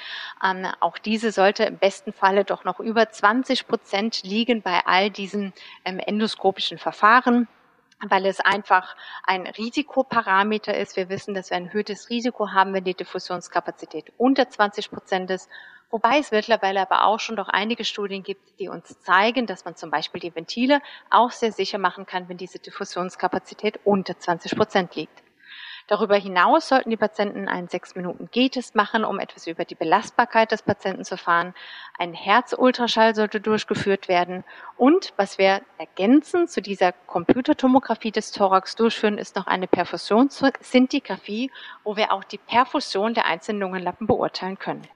Ähm, 0.45 0.67
auch 0.81 0.99
diese 0.99 1.33
sollte 1.33 1.65
im 1.65 1.79
besten 1.79 2.13
Falle 2.13 2.45
doch 2.45 2.65
noch 2.65 2.81
über 2.81 3.11
20 3.11 3.67
Prozent 3.67 4.23
liegen 4.25 4.63
bei 4.63 4.81
all 4.85 5.11
diesen 5.11 5.53
ähm, 5.85 5.99
endoskopischen 5.99 6.79
Verfahren 6.79 7.49
weil 8.09 8.27
es 8.27 8.41
einfach 8.41 8.97
ein 9.23 9.47
Risikoparameter 9.47 10.77
ist. 10.77 10.97
Wir 10.97 11.09
wissen, 11.09 11.35
dass 11.35 11.51
wir 11.51 11.57
ein 11.57 11.67
erhöhtes 11.67 12.11
Risiko 12.11 12.51
haben, 12.51 12.75
wenn 12.75 12.85
die 12.85 12.95
Diffusionskapazität 12.95 14.13
unter 14.19 14.49
20 14.49 14.91
Prozent 14.91 15.31
ist. 15.31 15.49
Wobei 15.93 16.21
es 16.21 16.31
mittlerweile 16.31 16.81
aber 16.81 17.05
auch 17.05 17.21
schon 17.21 17.37
doch 17.37 17.49
einige 17.49 17.85
Studien 17.85 18.23
gibt, 18.23 18.59
die 18.59 18.71
uns 18.71 18.99
zeigen, 19.03 19.47
dass 19.47 19.67
man 19.67 19.77
zum 19.77 19.91
Beispiel 19.91 20.23
die 20.23 20.35
Ventile 20.35 20.81
auch 21.11 21.31
sehr 21.33 21.53
sicher 21.53 21.77
machen 21.77 22.07
kann, 22.07 22.31
wenn 22.31 22.39
diese 22.39 22.59
Diffusionskapazität 22.59 23.79
unter 23.85 24.19
20 24.19 24.57
Prozent 24.57 24.97
liegt. 24.97 25.23
Darüber 25.89 26.17
hinaus 26.17 26.69
sollten 26.69 26.89
die 26.89 26.97
Patienten 26.97 27.47
einen 27.47 27.69
6-Minuten-G-Test 27.69 28.75
machen, 28.75 29.05
um 29.05 29.21
etwas 29.21 29.47
über 29.47 29.67
die 29.67 29.75
Belastbarkeit 29.75 30.51
des 30.51 30.63
Patienten 30.63 31.05
zu 31.05 31.17
erfahren. 31.17 31.53
Ein 31.99 32.15
Herzultraschall 32.15 33.15
sollte 33.15 33.43
durchgeführt 33.43 34.09
werden. 34.09 34.45
Und 34.79 35.13
was 35.19 35.37
wir 35.37 35.61
ergänzend 35.77 36.51
zu 36.51 36.63
dieser 36.63 36.93
Computertomographie 36.93 38.13
des 38.13 38.33
Thorax 38.33 38.77
durchführen, 38.77 39.19
ist 39.19 39.37
noch 39.37 39.47
eine 39.47 39.67
Perfusionsszintigraphie, 39.67 41.51
wo 41.85 41.97
wir 41.97 42.13
auch 42.13 42.25
die 42.25 42.39
Perfusion 42.39 43.13
der 43.13 43.27
einzelnen 43.27 43.61
Lungenlappen 43.61 44.07
beurteilen 44.07 44.59
können. 44.59 44.89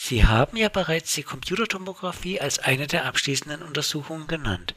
Sie 0.00 0.24
haben 0.24 0.56
ja 0.56 0.68
bereits 0.68 1.12
die 1.14 1.24
Computertomographie 1.24 2.40
als 2.40 2.60
eine 2.60 2.86
der 2.86 3.04
abschließenden 3.04 3.62
Untersuchungen 3.62 4.28
genannt. 4.28 4.76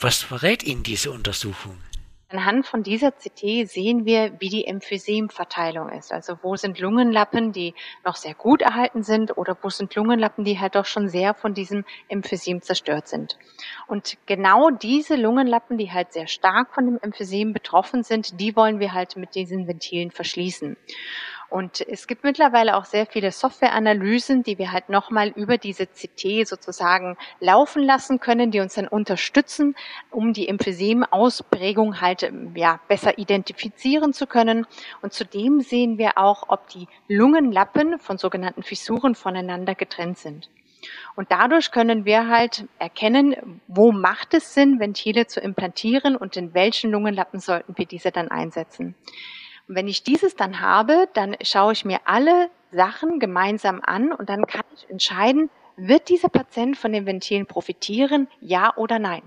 Was 0.00 0.22
verrät 0.22 0.62
Ihnen 0.62 0.82
diese 0.82 1.12
Untersuchung? 1.12 1.76
Anhand 2.30 2.66
von 2.66 2.82
dieser 2.82 3.12
CT 3.12 3.68
sehen 3.68 4.06
wir, 4.06 4.40
wie 4.40 4.48
die 4.48 4.66
Emphysemverteilung 4.66 5.90
ist. 5.90 6.10
Also 6.10 6.38
wo 6.42 6.56
sind 6.56 6.80
Lungenlappen, 6.80 7.52
die 7.52 7.74
noch 8.04 8.16
sehr 8.16 8.34
gut 8.34 8.62
erhalten 8.62 9.02
sind 9.04 9.36
oder 9.36 9.56
wo 9.62 9.68
sind 9.68 9.94
Lungenlappen, 9.94 10.44
die 10.44 10.58
halt 10.58 10.74
doch 10.74 10.86
schon 10.86 11.08
sehr 11.08 11.34
von 11.34 11.52
diesem 11.52 11.84
Emphysem 12.08 12.62
zerstört 12.62 13.06
sind. 13.06 13.38
Und 13.86 14.16
genau 14.24 14.70
diese 14.70 15.16
Lungenlappen, 15.16 15.76
die 15.76 15.92
halt 15.92 16.14
sehr 16.14 16.26
stark 16.26 16.74
von 16.74 16.86
dem 16.86 16.98
Emphysem 17.00 17.52
betroffen 17.52 18.02
sind, 18.02 18.40
die 18.40 18.56
wollen 18.56 18.80
wir 18.80 18.94
halt 18.94 19.16
mit 19.16 19.34
diesen 19.34 19.68
Ventilen 19.68 20.10
verschließen. 20.10 20.76
Und 21.48 21.80
es 21.80 22.06
gibt 22.06 22.24
mittlerweile 22.24 22.76
auch 22.76 22.84
sehr 22.84 23.06
viele 23.06 23.30
Softwareanalysen, 23.30 24.42
die 24.42 24.58
wir 24.58 24.72
halt 24.72 24.88
nochmal 24.88 25.28
über 25.28 25.58
diese 25.58 25.86
CT 25.86 26.46
sozusagen 26.46 27.16
laufen 27.40 27.82
lassen 27.82 28.20
können, 28.20 28.50
die 28.50 28.60
uns 28.60 28.74
dann 28.74 28.88
unterstützen, 28.88 29.76
um 30.10 30.32
die 30.32 30.48
Emphysem-Ausprägung 30.48 32.00
halt 32.00 32.30
ja, 32.54 32.80
besser 32.88 33.18
identifizieren 33.18 34.12
zu 34.12 34.26
können. 34.26 34.66
Und 35.02 35.12
zudem 35.12 35.60
sehen 35.60 35.98
wir 35.98 36.18
auch, 36.18 36.44
ob 36.48 36.68
die 36.68 36.88
Lungenlappen 37.08 37.98
von 37.98 38.18
sogenannten 38.18 38.62
Fissuren 38.62 39.14
voneinander 39.14 39.74
getrennt 39.74 40.18
sind. 40.18 40.50
Und 41.14 41.30
dadurch 41.30 41.70
können 41.70 42.04
wir 42.04 42.28
halt 42.28 42.66
erkennen, 42.78 43.60
wo 43.66 43.92
macht 43.92 44.34
es 44.34 44.54
Sinn, 44.54 44.78
Ventile 44.78 45.26
zu 45.26 45.40
implantieren 45.40 46.16
und 46.16 46.36
in 46.36 46.54
welchen 46.54 46.90
Lungenlappen 46.90 47.40
sollten 47.40 47.76
wir 47.76 47.86
diese 47.86 48.10
dann 48.10 48.28
einsetzen. 48.28 48.94
Und 49.68 49.74
wenn 49.74 49.88
ich 49.88 50.02
dieses 50.02 50.36
dann 50.36 50.60
habe, 50.60 51.08
dann 51.14 51.36
schaue 51.42 51.72
ich 51.72 51.84
mir 51.84 52.00
alle 52.04 52.50
Sachen 52.70 53.18
gemeinsam 53.18 53.80
an 53.84 54.12
und 54.12 54.28
dann 54.28 54.46
kann 54.46 54.64
ich 54.74 54.88
entscheiden, 54.90 55.50
wird 55.76 56.08
dieser 56.08 56.28
Patient 56.28 56.76
von 56.76 56.92
den 56.92 57.06
Ventilen 57.06 57.46
profitieren, 57.46 58.28
ja 58.40 58.74
oder 58.76 58.98
nein. 58.98 59.22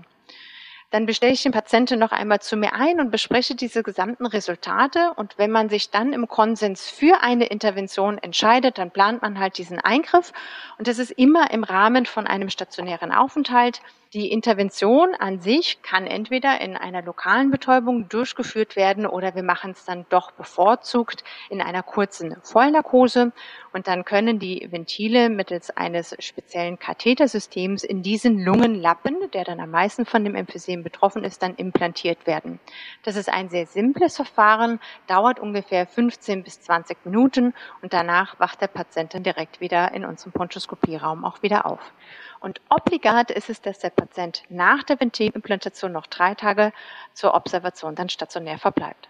Dann 0.90 1.06
bestelle 1.06 1.32
ich 1.32 1.42
den 1.44 1.52
Patienten 1.52 2.00
noch 2.00 2.10
einmal 2.10 2.40
zu 2.40 2.56
mir 2.56 2.74
ein 2.74 2.98
und 2.98 3.12
bespreche 3.12 3.54
diese 3.54 3.84
gesamten 3.84 4.26
Resultate. 4.26 5.12
Und 5.14 5.38
wenn 5.38 5.52
man 5.52 5.68
sich 5.68 5.90
dann 5.90 6.12
im 6.12 6.26
Konsens 6.26 6.90
für 6.90 7.22
eine 7.22 7.46
Intervention 7.46 8.18
entscheidet, 8.18 8.76
dann 8.76 8.90
plant 8.90 9.22
man 9.22 9.38
halt 9.38 9.56
diesen 9.56 9.78
Eingriff. 9.78 10.32
Und 10.78 10.88
das 10.88 10.98
ist 10.98 11.12
immer 11.12 11.52
im 11.52 11.62
Rahmen 11.62 12.06
von 12.06 12.26
einem 12.26 12.50
stationären 12.50 13.12
Aufenthalt. 13.12 13.80
Die 14.12 14.32
Intervention 14.32 15.14
an 15.14 15.38
sich 15.38 15.82
kann 15.82 16.04
entweder 16.04 16.60
in 16.60 16.76
einer 16.76 17.00
lokalen 17.00 17.52
Betäubung 17.52 18.08
durchgeführt 18.08 18.74
werden 18.74 19.06
oder 19.06 19.36
wir 19.36 19.44
machen 19.44 19.70
es 19.70 19.84
dann 19.84 20.04
doch 20.08 20.32
bevorzugt 20.32 21.22
in 21.48 21.62
einer 21.62 21.84
kurzen 21.84 22.34
Vollnarkose 22.42 23.30
und 23.72 23.86
dann 23.86 24.04
können 24.04 24.40
die 24.40 24.66
Ventile 24.68 25.28
mittels 25.28 25.70
eines 25.70 26.16
speziellen 26.18 26.76
Kathetersystems 26.76 27.84
in 27.84 28.02
diesen 28.02 28.40
Lungenlappen, 28.40 29.16
der 29.32 29.44
dann 29.44 29.60
am 29.60 29.70
meisten 29.70 30.04
von 30.04 30.24
dem 30.24 30.34
Emphysem 30.34 30.82
betroffen 30.82 31.22
ist, 31.22 31.44
dann 31.44 31.54
implantiert 31.54 32.26
werden. 32.26 32.58
Das 33.04 33.14
ist 33.14 33.28
ein 33.28 33.48
sehr 33.48 33.66
simples 33.66 34.16
Verfahren, 34.16 34.80
dauert 35.06 35.38
ungefähr 35.38 35.86
15 35.86 36.42
bis 36.42 36.60
20 36.62 37.04
Minuten 37.04 37.54
und 37.80 37.92
danach 37.92 38.40
wacht 38.40 38.60
der 38.60 38.66
Patient 38.66 39.14
dann 39.14 39.22
direkt 39.22 39.60
wieder 39.60 39.92
in 39.92 40.04
unserem 40.04 40.32
Ponchoskopieraum 40.32 41.24
auch 41.24 41.44
wieder 41.44 41.64
auf. 41.64 41.92
Und 42.40 42.60
obligat 42.70 43.30
ist 43.30 43.50
es, 43.50 43.60
dass 43.60 43.78
der 43.78 43.90
Patient 43.90 44.42
nach 44.48 44.82
der 44.82 44.98
Ventilimplantation 44.98 45.92
noch 45.92 46.06
drei 46.06 46.34
Tage 46.34 46.72
zur 47.12 47.34
Observation 47.34 47.94
dann 47.94 48.08
stationär 48.08 48.58
verbleibt. 48.58 49.08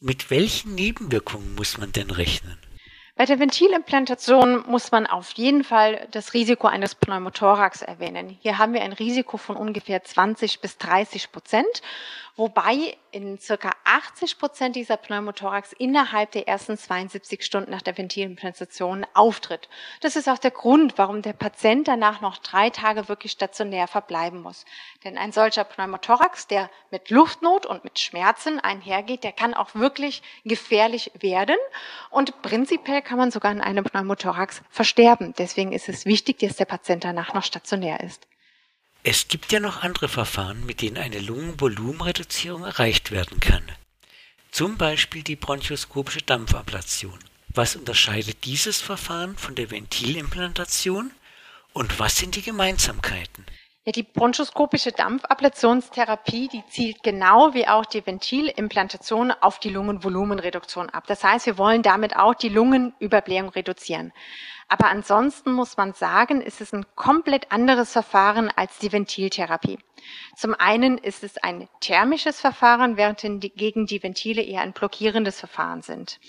Mit 0.00 0.30
welchen 0.30 0.74
Nebenwirkungen 0.74 1.54
muss 1.54 1.76
man 1.76 1.92
denn 1.92 2.10
rechnen? 2.10 2.58
Bei 3.16 3.26
der 3.26 3.38
Ventilimplantation 3.38 4.64
muss 4.66 4.92
man 4.92 5.06
auf 5.06 5.32
jeden 5.32 5.62
Fall 5.62 6.08
das 6.10 6.32
Risiko 6.32 6.68
eines 6.68 6.94
Pneumothorax 6.94 7.82
erwähnen. 7.82 8.38
Hier 8.40 8.56
haben 8.56 8.72
wir 8.72 8.80
ein 8.80 8.94
Risiko 8.94 9.36
von 9.36 9.56
ungefähr 9.56 10.02
20 10.02 10.60
bis 10.62 10.78
30 10.78 11.30
Prozent 11.30 11.82
wobei 12.36 12.96
in 13.12 13.38
circa 13.38 13.70
80 13.84 14.38
Prozent 14.38 14.76
dieser 14.76 14.96
Pneumothorax 14.96 15.72
innerhalb 15.72 16.30
der 16.32 16.46
ersten 16.48 16.76
72 16.76 17.44
Stunden 17.44 17.70
nach 17.70 17.82
der 17.82 17.96
Ventilimplantation 17.96 19.06
auftritt. 19.14 19.68
Das 20.00 20.16
ist 20.16 20.28
auch 20.28 20.38
der 20.38 20.50
Grund, 20.50 20.96
warum 20.96 21.22
der 21.22 21.32
Patient 21.32 21.88
danach 21.88 22.20
noch 22.20 22.38
drei 22.38 22.70
Tage 22.70 23.08
wirklich 23.08 23.32
stationär 23.32 23.88
verbleiben 23.88 24.42
muss. 24.42 24.64
Denn 25.04 25.18
ein 25.18 25.32
solcher 25.32 25.64
Pneumothorax, 25.64 26.46
der 26.46 26.70
mit 26.90 27.10
Luftnot 27.10 27.66
und 27.66 27.84
mit 27.84 27.98
Schmerzen 27.98 28.60
einhergeht, 28.60 29.24
der 29.24 29.32
kann 29.32 29.54
auch 29.54 29.74
wirklich 29.74 30.22
gefährlich 30.44 31.10
werden. 31.18 31.56
Und 32.10 32.42
prinzipiell 32.42 33.02
kann 33.02 33.18
man 33.18 33.30
sogar 33.30 33.52
in 33.52 33.60
einem 33.60 33.84
Pneumothorax 33.84 34.62
versterben. 34.70 35.34
Deswegen 35.38 35.72
ist 35.72 35.88
es 35.88 36.06
wichtig, 36.06 36.38
dass 36.38 36.56
der 36.56 36.64
Patient 36.64 37.04
danach 37.04 37.34
noch 37.34 37.44
stationär 37.44 38.00
ist. 38.00 38.26
Es 39.02 39.28
gibt 39.28 39.50
ja 39.50 39.60
noch 39.60 39.82
andere 39.82 40.08
Verfahren, 40.08 40.66
mit 40.66 40.82
denen 40.82 40.98
eine 40.98 41.20
Lungenvolumenreduzierung 41.20 42.64
erreicht 42.64 43.10
werden 43.10 43.40
kann. 43.40 43.64
Zum 44.50 44.76
Beispiel 44.76 45.22
die 45.22 45.36
bronchoskopische 45.36 46.20
Dampfablation. 46.20 47.18
Was 47.48 47.76
unterscheidet 47.76 48.44
dieses 48.44 48.80
Verfahren 48.80 49.38
von 49.38 49.54
der 49.54 49.70
Ventilimplantation 49.70 51.12
und 51.72 51.98
was 51.98 52.16
sind 52.16 52.36
die 52.36 52.42
Gemeinsamkeiten? 52.42 53.46
Ja, 53.86 53.92
die 53.92 54.02
bronchoskopische 54.02 54.92
Dampfablationstherapie, 54.92 56.48
die 56.48 56.62
zielt 56.66 57.02
genau 57.02 57.54
wie 57.54 57.66
auch 57.66 57.86
die 57.86 58.06
Ventilimplantation 58.06 59.30
auf 59.30 59.58
die 59.58 59.70
Lungenvolumenreduktion 59.70 60.90
ab. 60.90 61.06
Das 61.06 61.24
heißt, 61.24 61.46
wir 61.46 61.56
wollen 61.56 61.80
damit 61.80 62.14
auch 62.14 62.34
die 62.34 62.50
Lungenüberblähung 62.50 63.48
reduzieren. 63.48 64.12
Aber 64.68 64.88
ansonsten 64.88 65.52
muss 65.52 65.78
man 65.78 65.94
sagen, 65.94 66.42
ist 66.42 66.60
es 66.60 66.74
ein 66.74 66.84
komplett 66.94 67.50
anderes 67.50 67.92
Verfahren 67.92 68.50
als 68.54 68.78
die 68.78 68.92
Ventiltherapie. 68.92 69.78
Zum 70.36 70.54
einen 70.54 70.98
ist 70.98 71.24
es 71.24 71.38
ein 71.38 71.66
thermisches 71.80 72.38
Verfahren, 72.38 72.98
während 72.98 73.22
gegen 73.22 73.86
die 73.86 74.02
Ventile 74.02 74.42
eher 74.42 74.60
ein 74.60 74.74
blockierendes 74.74 75.40
Verfahren 75.40 75.80
sind. 75.80 76.20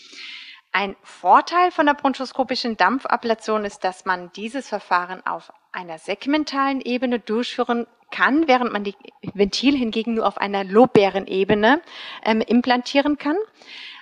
Ein 0.71 0.95
Vorteil 1.03 1.71
von 1.71 1.85
der 1.85 1.95
bronchoskopischen 1.95 2.77
Dampfablation 2.77 3.65
ist, 3.65 3.83
dass 3.83 4.05
man 4.05 4.31
dieses 4.31 4.69
Verfahren 4.69 5.25
auf 5.25 5.51
einer 5.71 5.97
segmentalen 5.97 6.81
Ebene 6.81 7.19
durchführen 7.19 7.87
kann, 8.11 8.47
während 8.47 8.73
man 8.73 8.83
die 8.83 8.95
Ventil 9.33 9.75
hingegen 9.75 10.15
nur 10.15 10.27
auf 10.27 10.37
einer 10.37 10.63
lobären 10.63 11.27
Ebene 11.27 11.81
ähm, 12.25 12.41
implantieren 12.41 13.17
kann. 13.17 13.37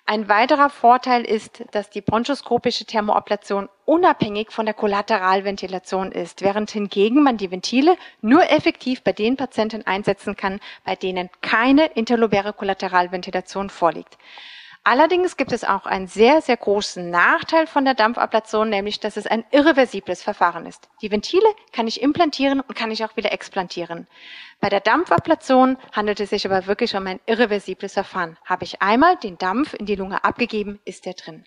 Ein 0.06 0.28
weiterer 0.28 0.72
Vorteil 0.72 1.24
ist, 1.24 1.64
dass 1.70 1.92
die 1.92 2.02
bronchoskopische 2.02 2.86
Thermoablation 2.86 3.70
unabhängig 3.86 4.50
von 4.50 4.66
der 4.66 4.74
Kollateralventilation 4.74 6.12
ist, 6.12 6.42
während 6.42 6.72
hingegen 6.72 7.22
man 7.22 7.38
die 7.38 7.52
Ventile 7.52 7.96
nur 8.22 8.50
effektiv 8.50 9.04
bei 9.04 9.14
den 9.14 9.38
Patienten 9.38 9.86
einsetzen 9.86 10.36
kann, 10.36 10.60
bei 10.84 10.96
denen 10.96 11.30
keine 11.42 11.86
interlobäre 11.86 12.54
Kollateralventilation 12.54 13.70
vorliegt. 13.70 14.18
Allerdings 14.84 15.38
gibt 15.38 15.52
es 15.52 15.64
auch 15.64 15.86
einen 15.86 16.08
sehr, 16.08 16.42
sehr 16.42 16.58
großen 16.58 17.10
Nachteil 17.10 17.68
von 17.68 17.86
der 17.86 17.94
Dampfablation, 17.94 18.70
nämlich 18.70 19.00
dass 19.00 19.18
es 19.18 19.28
ein 19.28 19.44
irreversibles 19.52 20.24
Verfahren 20.24 20.66
ist. 20.66 20.90
Die 21.02 21.12
Ventile 21.12 21.48
kann 21.74 21.88
ich 21.88 22.02
implantieren 22.02 22.62
und 22.62 22.76
kann 22.76 22.90
ich 22.90 23.04
auch 23.04 23.16
wieder 23.18 23.32
explantieren. 23.32 24.08
Bei 24.62 24.70
der 24.70 24.80
Dampfablation 24.80 25.78
handelt 25.94 26.20
es 26.20 26.32
sich 26.32 26.46
aber 26.46 26.66
wirklich 26.66 26.96
um 26.96 27.08
ein 27.08 27.20
irreversibles 27.26 27.94
Verfahren. 27.94 28.38
Habe 28.46 28.64
ich 28.64 28.82
einmal 28.82 29.16
den 29.18 29.38
Dampf 29.38 29.74
in 29.74 29.86
die 29.86 29.96
Lunge 29.96 30.24
abgegeben, 30.24 30.80
ist 30.86 31.06
der 31.06 31.14
drin. 31.14 31.46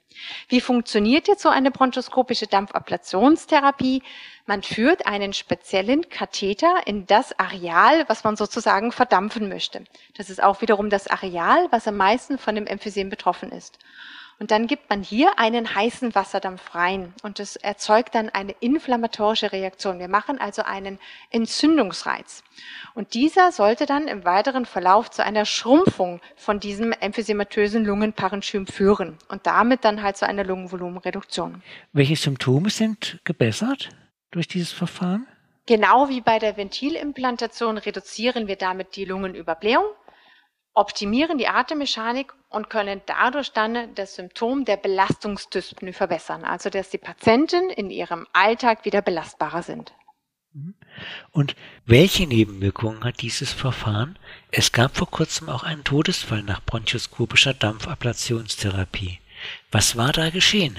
Wie 0.49 0.61
funktioniert 0.61 1.29
jetzt 1.29 1.43
so 1.43 1.49
eine 1.49 1.71
bronchoskopische 1.71 2.47
Dampfablationstherapie? 2.47 4.03
Man 4.47 4.63
führt 4.63 5.07
einen 5.07 5.33
speziellen 5.33 6.09
Katheter 6.09 6.87
in 6.87 7.07
das 7.07 7.39
Areal, 7.39 8.05
was 8.09 8.25
man 8.25 8.37
sozusagen 8.37 8.91
verdampfen 8.91 9.49
möchte. 9.49 9.85
Das 10.17 10.31
ist 10.31 10.43
auch 10.43 10.61
wiederum 10.61 10.91
das 10.91 11.07
Areal, 11.07 11.69
was 11.71 11.87
am 11.87 11.97
meisten 11.97 12.39
von 12.39 12.57
dem 12.57 12.67
Emphysem 12.67 13.09
betroffen 13.09 13.53
ist. 13.53 13.79
Und 14.43 14.51
dann 14.51 14.67
gibt 14.67 14.91
man 14.91 15.05
hier 15.05 15.39
einen 15.39 15.73
heißen 15.73 16.17
Wasserdampf 16.17 16.75
rein 16.75 17.15
und 17.23 17.39
das 17.39 17.55
erzeugt 17.55 18.17
dann 18.17 18.29
eine 18.29 18.57
inflammatorische 18.59 19.53
Reaktion. 19.53 20.01
Wir 20.01 20.09
machen 20.09 20.41
also 20.41 20.63
einen 20.63 20.99
Entzündungsreiz. 21.31 22.43
Und 22.95 23.15
dieser 23.15 23.53
sollte 23.53 23.87
dann 23.87 24.09
im 24.09 24.25
weiteren 24.25 24.67
Verlauf 24.67 25.13
zu 25.13 25.25
einer 25.25 25.45
Schrumpfung 25.45 26.21
von 26.35 26.59
diesem 26.59 26.91
emphysematösen 26.91 27.85
Lungenparenchym 27.85 28.67
führen 28.67 29.17
und 29.29 29.47
damit 29.47 29.85
dann 29.85 30.03
halt 30.03 30.17
zu 30.17 30.27
einer 30.27 30.43
Lungenvolumenreduktion. 30.43 31.63
Welche 31.93 32.17
Symptome 32.17 32.71
sind 32.71 33.21
gebessert 33.23 33.91
durch 34.33 34.49
dieses 34.49 34.73
Verfahren? 34.73 35.27
Genau 35.67 36.09
wie 36.09 36.21
bei 36.21 36.41
der 36.41 36.57
Ventilimplantation 36.57 37.79
reduzieren 37.79 38.49
wir 38.49 38.57
damit 38.57 38.97
die 38.97 39.05
Lungenüberblähung 39.05 39.85
optimieren 40.75 41.39
die 41.39 41.49
Atemmechanik 41.49 42.33
und 42.49 42.71
können 42.71 43.03
dadurch 43.07 43.53
dann 43.53 43.95
das 43.95 44.15
Symptom 44.15 44.65
der 44.65 44.77
Belastungsdyspnoe 44.77 45.93
verbessern, 45.93 46.45
also 46.45 46.71
dass 46.71 46.91
die 46.91 46.99
Patienten 46.99 47.71
in 47.71 47.91
ihrem 47.91 48.27
Alltag 48.33 48.85
wieder 48.85 49.03
belastbarer 49.03 49.63
sind. 49.63 49.93
Mhm. 50.53 50.75
Und 51.31 51.57
welche 51.85 52.27
Nebenwirkungen 52.27 53.05
hat 53.05 53.23
dieses 53.23 53.53
Verfahren? 53.53 54.19
Es 54.51 54.73
gab 54.73 54.97
vor 54.97 55.11
kurzem 55.11 55.49
auch 55.49 55.63
einen 55.63 55.85
Todesfall 55.85 56.43
nach 56.43 56.63
bronchoskopischer 56.63 57.55
Dampfablationstherapie. 57.55 59.19
Was 59.71 59.97
war 59.97 60.13
da 60.13 60.31
geschehen? 60.31 60.79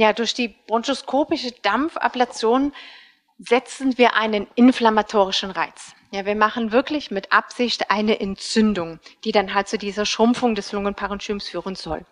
Ja, 0.00 0.12
durch 0.12 0.32
die 0.32 0.54
bronchoskopische 0.68 1.52
Dampfablation 1.62 2.72
setzen 3.38 3.98
wir 3.98 4.14
einen 4.14 4.46
inflammatorischen 4.54 5.50
Reiz. 5.50 5.92
Ja, 6.12 6.24
wir 6.24 6.36
machen 6.36 6.70
wirklich 6.70 7.10
mit 7.10 7.32
Absicht 7.32 7.90
eine 7.90 8.20
Entzündung, 8.20 9.00
die 9.24 9.32
dann 9.32 9.54
halt 9.54 9.66
zu 9.66 9.76
dieser 9.76 10.06
Schrumpfung 10.06 10.54
des 10.54 10.70
Lungenparenchyms 10.72 11.48
führen 11.48 11.74
soll. 11.74 12.06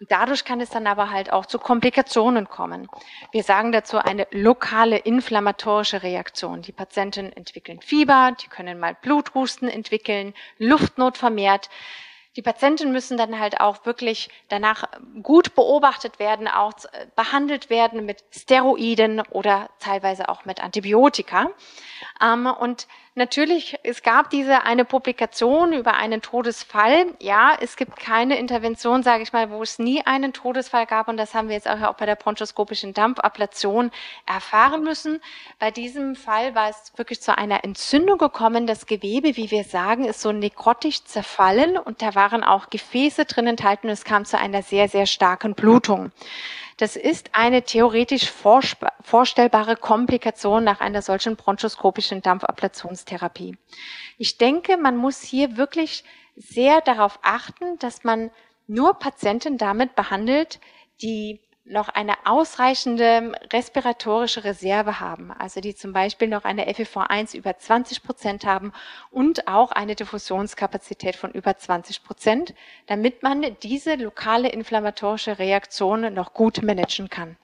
Und 0.00 0.10
dadurch 0.10 0.44
kann 0.44 0.60
es 0.60 0.70
dann 0.70 0.86
aber 0.86 1.10
halt 1.10 1.30
auch 1.32 1.44
zu 1.44 1.58
Komplikationen 1.58 2.48
kommen. 2.48 2.88
Wir 3.30 3.42
sagen 3.42 3.72
dazu 3.72 3.98
eine 3.98 4.26
lokale 4.30 4.96
inflammatorische 4.96 6.02
Reaktion. 6.02 6.62
Die 6.62 6.72
Patienten 6.72 7.30
entwickeln 7.32 7.80
Fieber, 7.82 8.32
die 8.42 8.48
können 8.48 8.78
mal 8.78 8.96
Bluthusten 9.02 9.68
entwickeln, 9.68 10.34
Luftnot 10.58 11.18
vermehrt. 11.18 11.68
Die 12.38 12.42
Patienten 12.42 12.92
müssen 12.92 13.16
dann 13.18 13.40
halt 13.40 13.60
auch 13.60 13.84
wirklich 13.84 14.28
danach 14.48 14.84
gut 15.24 15.56
beobachtet 15.56 16.20
werden, 16.20 16.46
auch 16.46 16.72
behandelt 17.16 17.68
werden 17.68 18.06
mit 18.06 18.22
Steroiden 18.30 19.22
oder 19.32 19.70
teilweise 19.80 20.28
auch 20.28 20.44
mit 20.44 20.62
Antibiotika. 20.62 21.50
Ähm, 22.20 22.46
und 22.46 22.86
natürlich, 23.14 23.76
es 23.84 24.02
gab 24.02 24.30
diese 24.30 24.62
eine 24.62 24.84
Publikation 24.84 25.72
über 25.72 25.94
einen 25.94 26.22
Todesfall. 26.22 27.06
Ja, 27.20 27.56
es 27.60 27.76
gibt 27.76 27.96
keine 27.96 28.38
Intervention, 28.38 29.02
sage 29.02 29.22
ich 29.22 29.32
mal, 29.32 29.50
wo 29.50 29.62
es 29.62 29.78
nie 29.78 30.04
einen 30.04 30.32
Todesfall 30.32 30.86
gab. 30.86 31.08
Und 31.08 31.16
das 31.16 31.34
haben 31.34 31.48
wir 31.48 31.54
jetzt 31.54 31.68
auch 31.68 31.94
bei 31.94 32.06
der 32.06 32.16
bronchoskopischen 32.16 32.94
Dampfablation 32.94 33.90
erfahren 34.26 34.82
müssen. 34.82 35.20
Bei 35.58 35.70
diesem 35.70 36.16
Fall 36.16 36.54
war 36.54 36.68
es 36.70 36.92
wirklich 36.96 37.20
zu 37.20 37.36
einer 37.36 37.64
Entzündung 37.64 38.18
gekommen. 38.18 38.66
Das 38.66 38.86
Gewebe, 38.86 39.36
wie 39.36 39.50
wir 39.50 39.64
sagen, 39.64 40.04
ist 40.04 40.20
so 40.20 40.32
nekrotisch 40.32 41.04
zerfallen 41.04 41.76
und 41.78 42.02
da 42.02 42.14
waren 42.14 42.42
auch 42.42 42.70
Gefäße 42.70 43.24
drin 43.24 43.46
enthalten. 43.46 43.88
Und 43.88 43.92
es 43.92 44.04
kam 44.04 44.24
zu 44.24 44.38
einer 44.38 44.62
sehr, 44.62 44.88
sehr 44.88 45.06
starken 45.06 45.54
Blutung. 45.54 46.12
Das 46.78 46.94
ist 46.94 47.30
eine 47.32 47.62
theoretisch 47.62 48.30
vorstellbare 48.30 49.76
Komplikation 49.76 50.62
nach 50.62 50.80
einer 50.80 51.02
solchen 51.02 51.34
bronchoskopischen 51.34 52.22
Dampfablationstherapie. 52.22 53.58
Ich 54.16 54.38
denke, 54.38 54.76
man 54.76 54.96
muss 54.96 55.20
hier 55.20 55.56
wirklich 55.56 56.04
sehr 56.36 56.80
darauf 56.80 57.18
achten, 57.22 57.78
dass 57.80 58.04
man 58.04 58.30
nur 58.68 58.94
Patienten 58.94 59.58
damit 59.58 59.96
behandelt, 59.96 60.60
die 61.02 61.40
noch 61.68 61.88
eine 61.88 62.14
ausreichende 62.24 63.32
respiratorische 63.52 64.44
Reserve 64.44 65.00
haben, 65.00 65.30
also 65.30 65.60
die 65.60 65.74
zum 65.74 65.92
Beispiel 65.92 66.28
noch 66.28 66.44
eine 66.44 66.68
FEV1 66.68 67.36
über 67.36 67.58
20 67.58 68.02
Prozent 68.02 68.44
haben 68.44 68.72
und 69.10 69.46
auch 69.48 69.72
eine 69.72 69.94
Diffusionskapazität 69.94 71.16
von 71.16 71.30
über 71.30 71.56
20 71.56 72.02
Prozent, 72.02 72.54
damit 72.86 73.22
man 73.22 73.44
diese 73.62 73.94
lokale 73.94 74.48
inflammatorische 74.48 75.38
Reaktion 75.38 76.12
noch 76.14 76.32
gut 76.32 76.62
managen 76.62 77.08
kann. 77.08 77.36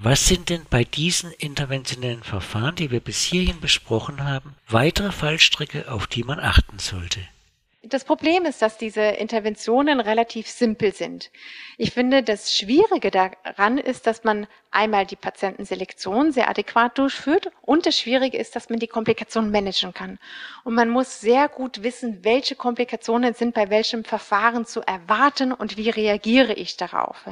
Was 0.00 0.28
sind 0.28 0.48
denn 0.48 0.64
bei 0.70 0.84
diesen 0.84 1.32
interventionellen 1.32 2.22
Verfahren, 2.22 2.76
die 2.76 2.92
wir 2.92 3.00
bis 3.00 3.24
hierhin 3.24 3.60
besprochen 3.60 4.22
haben, 4.22 4.54
weitere 4.68 5.10
Fallstricke, 5.10 5.90
auf 5.90 6.06
die 6.06 6.22
man 6.22 6.38
achten 6.38 6.78
sollte? 6.78 7.20
Das 7.84 8.02
Problem 8.02 8.44
ist, 8.44 8.60
dass 8.60 8.76
diese 8.76 9.02
Interventionen 9.02 10.00
relativ 10.00 10.48
simpel 10.48 10.92
sind. 10.92 11.30
Ich 11.76 11.92
finde, 11.92 12.24
das 12.24 12.52
Schwierige 12.52 13.12
daran 13.12 13.78
ist, 13.78 14.08
dass 14.08 14.24
man 14.24 14.48
einmal 14.72 15.06
die 15.06 15.14
Patientenselektion 15.14 16.32
sehr 16.32 16.50
adäquat 16.50 16.98
durchführt 16.98 17.52
und 17.62 17.86
das 17.86 17.96
Schwierige 17.96 18.36
ist, 18.36 18.56
dass 18.56 18.68
man 18.68 18.80
die 18.80 18.88
Komplikationen 18.88 19.52
managen 19.52 19.94
kann. 19.94 20.18
Und 20.64 20.74
man 20.74 20.90
muss 20.90 21.20
sehr 21.20 21.48
gut 21.48 21.84
wissen, 21.84 22.24
welche 22.24 22.56
Komplikationen 22.56 23.34
sind 23.34 23.54
bei 23.54 23.70
welchem 23.70 24.02
Verfahren 24.02 24.66
zu 24.66 24.80
erwarten 24.80 25.52
und 25.52 25.76
wie 25.76 25.90
reagiere 25.90 26.54
ich 26.54 26.76
darauf. 26.76 27.28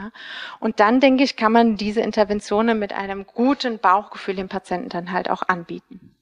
Und 0.61 0.78
dann, 0.78 1.00
denke 1.00 1.24
ich, 1.24 1.35
kann 1.35 1.50
man 1.50 1.76
diese 1.76 2.02
Interventionen 2.02 2.78
mit 2.78 2.92
einem 2.92 3.26
guten 3.26 3.80
Bauchgefühl 3.80 4.37
dem 4.37 4.48
Patienten 4.48 4.90
dann 4.90 5.11
halt 5.11 5.28
auch 5.28 5.42
anbieten. 5.48 6.14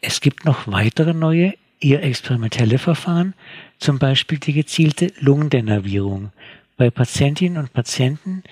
Es 0.00 0.20
gibt 0.20 0.44
noch 0.44 0.68
weitere 0.68 1.12
neue 1.12 1.54
ihr 1.82 2.02
experimentelle 2.02 2.78
Verfahren, 2.78 3.34
zum 3.78 3.98
Beispiel 3.98 4.38
die 4.38 4.52
gezielte 4.52 5.12
Lungendenervierung 5.18 6.32
bei 6.76 6.90
Patientinnen 6.90 7.58
und 7.58 7.72
Patienten, 7.72 8.42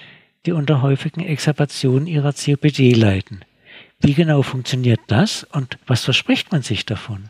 die 0.46 0.52
unter 0.52 0.82
häufigen 0.82 1.20
Exerbationen 1.20 2.06
ihrer 2.06 2.32
COPD 2.32 2.92
leiden. 2.92 3.44
Wie 4.00 4.14
genau 4.14 4.42
funktioniert 4.42 5.00
das 5.08 5.44
und 5.52 5.78
was 5.86 6.04
verspricht 6.04 6.52
man 6.52 6.62
sich 6.62 6.86
davon? 6.86 7.28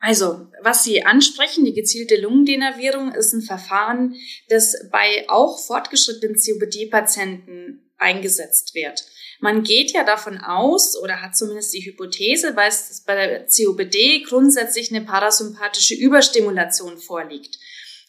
Also, 0.00 0.46
was 0.62 0.84
Sie 0.84 1.04
ansprechen, 1.04 1.64
die 1.64 1.72
gezielte 1.72 2.20
Lungendenervierung 2.20 3.12
ist 3.12 3.32
ein 3.32 3.42
Verfahren, 3.42 4.14
das 4.48 4.88
bei 4.92 5.24
auch 5.28 5.58
fortgeschrittenen 5.58 6.36
COPD-Patienten 6.36 7.90
eingesetzt 7.96 8.74
wird. 8.74 9.04
Man 9.40 9.62
geht 9.62 9.92
ja 9.92 10.04
davon 10.04 10.38
aus 10.38 10.96
oder 11.00 11.22
hat 11.22 11.36
zumindest 11.36 11.72
die 11.72 11.84
Hypothese, 11.84 12.56
weil 12.56 12.68
es 12.68 13.02
bei 13.06 13.14
der 13.14 13.46
COPD 13.46 14.22
grundsätzlich 14.22 14.92
eine 14.92 15.04
parasympathische 15.04 15.94
Überstimulation 15.94 16.98
vorliegt. 16.98 17.58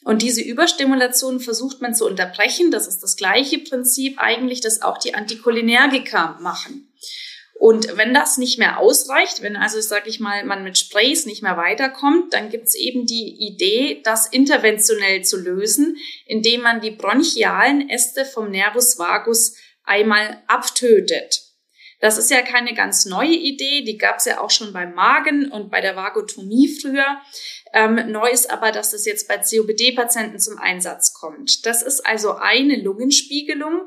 Und 0.03 0.21
diese 0.21 0.41
Überstimulation 0.41 1.39
versucht 1.39 1.81
man 1.81 1.93
zu 1.93 2.05
unterbrechen. 2.05 2.71
Das 2.71 2.87
ist 2.87 3.03
das 3.03 3.15
gleiche 3.15 3.59
Prinzip 3.59 4.17
eigentlich, 4.17 4.61
das 4.61 4.81
auch 4.81 4.97
die 4.97 5.13
Anticholinergika 5.13 6.39
machen. 6.41 6.89
Und 7.59 7.97
wenn 7.97 8.13
das 8.13 8.37
nicht 8.37 8.57
mehr 8.57 8.79
ausreicht, 8.79 9.41
wenn 9.41 9.57
also, 9.57 9.81
sag 9.81 10.07
ich 10.07 10.21
mal, 10.21 10.45
man 10.45 10.63
mit 10.63 10.77
Sprays 10.77 11.25
nicht 11.25 11.43
mehr 11.43 11.57
weiterkommt, 11.57 12.33
dann 12.33 12.49
gibt's 12.49 12.73
eben 12.73 13.05
die 13.05 13.35
Idee, 13.37 13.99
das 14.01 14.27
interventionell 14.27 15.25
zu 15.25 15.35
lösen, 15.35 15.97
indem 16.25 16.61
man 16.61 16.79
die 16.79 16.91
bronchialen 16.91 17.89
Äste 17.89 18.23
vom 18.23 18.49
Nervus 18.49 18.97
vagus 18.97 19.55
einmal 19.89 20.41
abtötet. 20.47 21.49
Das 21.99 22.17
ist 22.17 22.31
ja 22.31 22.41
keine 22.41 22.73
ganz 22.73 23.05
neue 23.05 23.35
Idee, 23.35 23.83
die 23.83 23.97
gab 23.97 24.17
es 24.17 24.25
ja 24.25 24.39
auch 24.39 24.49
schon 24.49 24.71
beim 24.71 24.93
Magen 24.93 25.51
und 25.51 25.69
bei 25.69 25.81
der 25.81 25.97
Vagotomie 25.97 26.69
früher. 26.81 27.17
Ähm, 27.73 28.11
neu 28.11 28.29
ist 28.29 28.49
aber, 28.49 28.71
dass 28.71 28.91
das 28.91 29.05
jetzt 29.05 29.27
bei 29.27 29.37
COPD-Patienten 29.37 30.39
zum 30.39 30.57
Einsatz 30.57 31.13
kommt. 31.13 31.65
Das 31.65 31.83
ist 31.83 32.05
also 32.05 32.35
eine 32.35 32.81
Lungenspiegelung, 32.81 33.81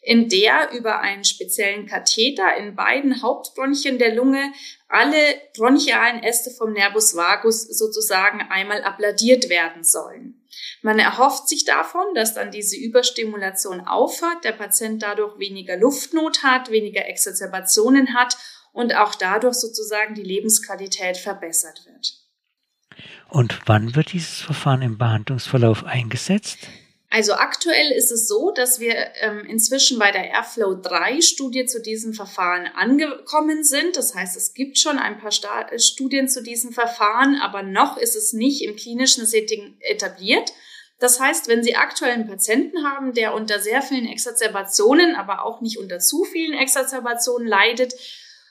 in 0.00 0.28
der 0.28 0.70
über 0.70 1.00
einen 1.00 1.24
speziellen 1.24 1.86
Katheter 1.86 2.56
in 2.56 2.76
beiden 2.76 3.22
Hauptbronchien 3.22 3.98
der 3.98 4.14
Lunge 4.14 4.52
alle 4.88 5.18
bronchialen 5.56 6.22
Äste 6.22 6.52
vom 6.52 6.72
Nervus 6.72 7.16
vagus 7.16 7.62
sozusagen 7.62 8.40
einmal 8.40 8.84
abladiert 8.84 9.48
werden 9.48 9.82
sollen. 9.82 10.45
Man 10.82 10.98
erhofft 10.98 11.48
sich 11.48 11.64
davon, 11.64 12.04
dass 12.14 12.34
dann 12.34 12.50
diese 12.50 12.76
Überstimulation 12.76 13.80
aufhört, 13.80 14.44
der 14.44 14.52
Patient 14.52 15.02
dadurch 15.02 15.38
weniger 15.38 15.76
Luftnot 15.76 16.42
hat, 16.42 16.70
weniger 16.70 17.06
Exacerbationen 17.06 18.14
hat 18.14 18.36
und 18.72 18.94
auch 18.94 19.14
dadurch 19.14 19.54
sozusagen 19.54 20.14
die 20.14 20.22
Lebensqualität 20.22 21.16
verbessert 21.16 21.82
wird. 21.86 22.14
Und 23.28 23.60
wann 23.66 23.94
wird 23.96 24.12
dieses 24.12 24.40
Verfahren 24.40 24.82
im 24.82 24.98
Behandlungsverlauf 24.98 25.84
eingesetzt? 25.84 26.68
Also 27.16 27.32
aktuell 27.32 27.92
ist 27.92 28.12
es 28.12 28.28
so, 28.28 28.50
dass 28.50 28.78
wir 28.78 28.94
ähm, 29.22 29.46
inzwischen 29.46 29.98
bei 29.98 30.10
der 30.12 30.28
Airflow 30.32 30.74
3 30.74 31.22
Studie 31.22 31.64
zu 31.64 31.80
diesem 31.80 32.12
Verfahren 32.12 32.66
angekommen 32.66 33.64
sind. 33.64 33.96
Das 33.96 34.14
heißt, 34.14 34.36
es 34.36 34.52
gibt 34.52 34.76
schon 34.76 34.98
ein 34.98 35.16
paar 35.18 35.32
Sta 35.32 35.66
Studien 35.78 36.28
zu 36.28 36.42
diesem 36.42 36.72
Verfahren, 36.72 37.40
aber 37.40 37.62
noch 37.62 37.96
ist 37.96 38.16
es 38.16 38.34
nicht 38.34 38.62
im 38.62 38.76
klinischen 38.76 39.24
Setting 39.24 39.78
etabliert. 39.80 40.52
Das 40.98 41.18
heißt, 41.18 41.48
wenn 41.48 41.64
Sie 41.64 41.74
aktuell 41.74 42.12
einen 42.12 42.28
Patienten 42.28 42.84
haben, 42.84 43.14
der 43.14 43.32
unter 43.32 43.60
sehr 43.60 43.80
vielen 43.80 44.08
Exacerbationen, 44.08 45.16
aber 45.16 45.42
auch 45.42 45.62
nicht 45.62 45.78
unter 45.78 46.00
zu 46.00 46.24
vielen 46.24 46.52
Exacerbationen 46.52 47.48
leidet, 47.48 47.94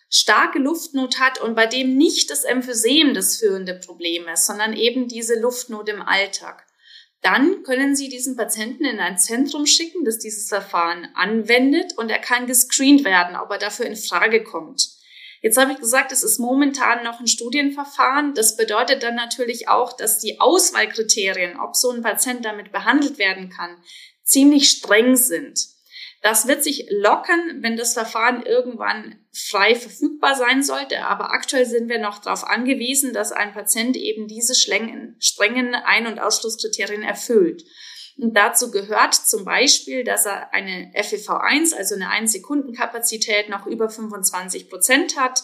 starke 0.09 0.57
Luftnot 0.57 1.19
hat 1.19 1.39
und 1.39 1.53
bei 1.53 1.67
dem 1.67 1.97
nicht 1.97 2.31
das 2.31 2.43
Emphysem 2.43 3.13
das 3.13 3.37
führende 3.37 3.75
Problem 3.75 4.27
ist, 4.27 4.47
sondern 4.47 4.73
eben 4.73 5.07
diese 5.07 5.39
Luftnot 5.39 5.87
im 5.87 6.01
Alltag, 6.01 6.65
dann 7.25 7.63
können 7.63 7.95
Sie 7.95 8.07
diesen 8.07 8.35
Patienten 8.35 8.85
in 8.85 8.99
ein 8.99 9.17
Zentrum 9.17 9.65
schicken, 9.65 10.05
das 10.05 10.19
dieses 10.19 10.47
Verfahren 10.47 11.07
anwendet 11.15 11.97
und 11.97 12.11
er 12.11 12.19
kann 12.19 12.45
gescreent 12.45 13.03
werden, 13.03 13.35
ob 13.35 13.49
er 13.49 13.57
dafür 13.57 13.87
in 13.87 13.95
Frage 13.95 14.43
kommt. 14.43 14.89
Jetzt 15.41 15.57
habe 15.57 15.71
ich 15.71 15.79
gesagt, 15.79 16.11
es 16.11 16.23
ist 16.23 16.37
momentan 16.37 17.03
noch 17.03 17.19
ein 17.19 17.27
Studienverfahren. 17.27 18.35
Das 18.35 18.57
bedeutet 18.57 19.01
dann 19.01 19.15
natürlich 19.15 19.67
auch, 19.67 19.93
dass 19.93 20.19
die 20.19 20.39
Auswahlkriterien, 20.39 21.59
ob 21.59 21.75
so 21.75 21.89
ein 21.91 22.03
Patient 22.03 22.45
damit 22.45 22.71
behandelt 22.71 23.17
werden 23.17 23.49
kann, 23.49 23.75
ziemlich 24.23 24.69
streng 24.69 25.15
sind. 25.15 25.59
Das 26.25 26.47
wird 26.47 26.63
sich 26.63 26.87
lockern, 26.89 27.59
wenn 27.61 27.77
das 27.77 27.93
Verfahren 27.93 28.41
irgendwann 28.41 29.23
frei 29.31 29.75
verfügbar 29.75 30.33
sein 30.33 30.63
sollte. 30.63 31.05
Aber 31.05 31.29
aktuell 31.29 31.67
sind 31.67 31.87
wir 31.87 31.99
noch 31.99 32.17
darauf 32.17 32.45
angewiesen, 32.45 33.13
dass 33.13 33.31
ein 33.31 33.53
Patient 33.53 33.95
eben 33.95 34.27
diese 34.27 34.55
strengen 34.55 35.75
Ein- 35.75 36.07
und 36.07 36.17
Ausschlusskriterien 36.17 37.03
erfüllt. 37.03 37.63
Und 38.17 38.35
dazu 38.35 38.71
gehört 38.71 39.13
zum 39.13 39.45
Beispiel, 39.45 40.03
dass 40.03 40.25
er 40.25 40.51
eine 40.51 40.91
FEV1, 40.95 41.75
also 41.75 41.93
eine 41.93 42.09
1-Sekunden-Kapazität 42.09 43.49
noch 43.49 43.67
über 43.67 43.87
25 43.87 44.67
Prozent 44.67 45.19
hat, 45.19 45.43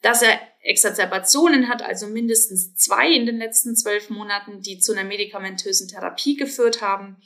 dass 0.00 0.22
er 0.22 0.40
Exacerbationen 0.62 1.68
hat, 1.68 1.82
also 1.82 2.06
mindestens 2.06 2.74
zwei 2.76 3.12
in 3.12 3.26
den 3.26 3.36
letzten 3.36 3.76
zwölf 3.76 4.08
Monaten, 4.08 4.62
die 4.62 4.78
zu 4.78 4.92
einer 4.92 5.04
medikamentösen 5.04 5.86
Therapie 5.86 6.36
geführt 6.36 6.80
haben, 6.80 7.18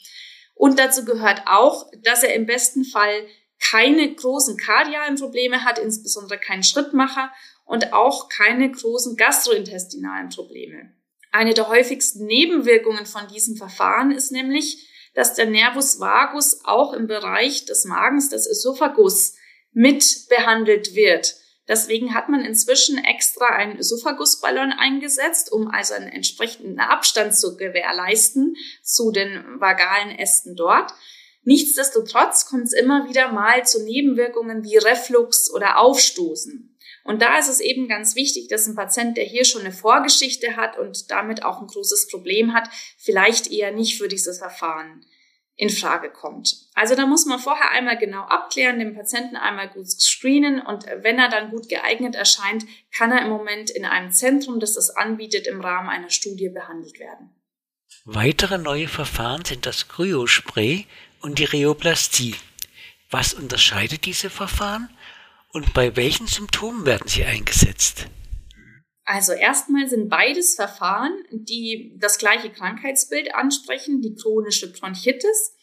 und 0.59 0.79
dazu 0.79 1.05
gehört 1.05 1.43
auch, 1.47 1.89
dass 2.03 2.25
er 2.25 2.35
im 2.35 2.45
besten 2.45 2.85
Fall 2.85 3.27
keine 3.61 4.13
großen 4.13 4.57
kardialen 4.57 5.17
Probleme 5.17 5.65
hat, 5.65 5.79
insbesondere 5.79 6.39
keinen 6.39 6.65
Schrittmacher 6.65 7.33
und 7.65 7.93
auch 7.93 8.29
keine 8.29 8.71
großen 8.71 9.17
gastrointestinalen 9.17 10.31
Probleme. 10.31 10.93
Eine 11.31 11.55
der 11.55 11.69
häufigsten 11.69 12.27
Nebenwirkungen 12.27 13.07
von 13.07 13.29
diesem 13.29 13.57
Verfahren 13.57 14.11
ist 14.11 14.33
nämlich, 14.33 14.89
dass 15.15 15.35
der 15.35 15.47
Nervus 15.47 16.01
vagus 16.01 16.61
auch 16.65 16.93
im 16.93 17.07
Bereich 17.07 17.65
des 17.65 17.85
Magens, 17.85 18.29
des 18.31 18.47
Esophagus, 18.47 19.37
mit 19.73 20.27
behandelt 20.29 20.95
wird. 20.97 21.37
Deswegen 21.69 22.15
hat 22.15 22.31
man 22.31 22.41
inzwischen 22.45 22.97
extra 22.97 23.47
einen 23.47 23.79
Ösophagusballon 23.79 24.73
eingesetzt, 24.73 25.53
um 25.53 25.69
also 25.69 25.95
einen 25.95 26.09
entsprechenden 26.09 26.81
Abstand 26.81 27.37
zu 27.37 27.57
gewährleisten 27.57 28.57
zu 28.83 29.13
den 29.13 29.61
vagalen 29.61 30.19
Ästen 30.19 30.57
dort. 30.57 30.95
Nichtsdestotrotz 31.43 32.47
kommt 32.47 32.65
es 32.65 32.73
immer 32.73 33.09
wieder 33.09 33.33
mal 33.33 33.67
zu 33.67 33.85
Nebenwirkungen 33.85 34.65
wie 34.65 34.79
Reflux 34.79 35.51
oder 35.51 35.79
Aufstoßen. 35.79 36.75
Und 37.05 37.23
da 37.23 37.39
ist 37.39 37.49
es 37.49 37.61
eben 37.61 37.89
ganz 37.89 38.17
wichtig, 38.17 38.49
dass 38.49 38.67
ein 38.67 38.75
Patient, 38.75 39.17
der 39.17 39.25
hier 39.25 39.47
schon 39.47 39.63
eine 39.63 39.73
Vorgeschichte 39.73 40.57
hat 40.57 40.79
und 40.79 41.11
damit 41.11 41.43
auch 41.43 41.61
ein 41.61 41.67
großes 41.67 42.09
Problem 42.09 42.53
hat, 42.53 42.69
vielleicht 42.99 43.51
eher 43.51 43.73
nicht 43.73 43.97
für 43.97 44.09
dieses 44.09 44.39
Verfahren 44.39 45.07
in 45.57 45.71
Frage 45.71 46.11
kommt. 46.11 46.68
Also 46.79 46.95
da 46.95 47.07
muss 47.07 47.27
man 47.27 47.41
vorher 47.41 47.73
einmal 47.73 47.99
genau 47.99 48.23
abklären, 48.23 48.79
den 48.79 48.95
Patienten 48.95 49.35
einmal 49.35 49.69
gut 49.69 49.91
screenen 49.91 50.61
und 50.61 50.87
wenn 50.87 51.19
er 51.19 51.29
dann 51.29 51.51
gut 51.51 51.69
geeignet 51.69 52.15
erscheint, 52.15 52.65
kann 52.97 53.11
er 53.11 53.21
im 53.23 53.31
Moment 53.31 53.69
in 53.69 53.85
einem 53.85 54.13
Zentrum, 54.13 54.61
das 54.61 54.75
das 54.75 54.91
anbietet, 54.91 55.49
im 55.49 55.61
Rahmen 55.61 55.89
einer 55.89 56.11
Studie 56.11 56.51
behandelt 56.51 57.01
werden. 57.01 57.31
Weitere 58.05 58.59
neue 58.59 58.87
Verfahren 58.87 59.45
sind 59.45 59.67
das 59.67 59.89
Kryospray 59.89 60.87
und 61.21 61.41
die 61.41 61.47
Rheoplastie. 61.47 62.37
Was 63.11 63.35
unterscheidet 63.35 64.05
diese 64.05 64.31
Verfahren 64.31 64.89
und 65.49 65.75
bei 65.75 65.97
welchen 65.97 66.29
Symptomen 66.29 66.87
werden 66.87 67.09
sie 67.09 67.25
eingesetzt? 67.25 68.07
Also 69.05 69.33
erstmal 69.33 69.89
sind 69.89 70.09
beides 70.09 70.55
Verfahren, 70.55 71.25
die 71.33 71.97
das 71.99 72.19
gleiche 72.19 72.51
Krankheitsbild 72.51 73.35
ansprechen, 73.35 74.01
die 74.01 74.15
chronische 74.15 74.71
Bronchitis. 74.71 75.57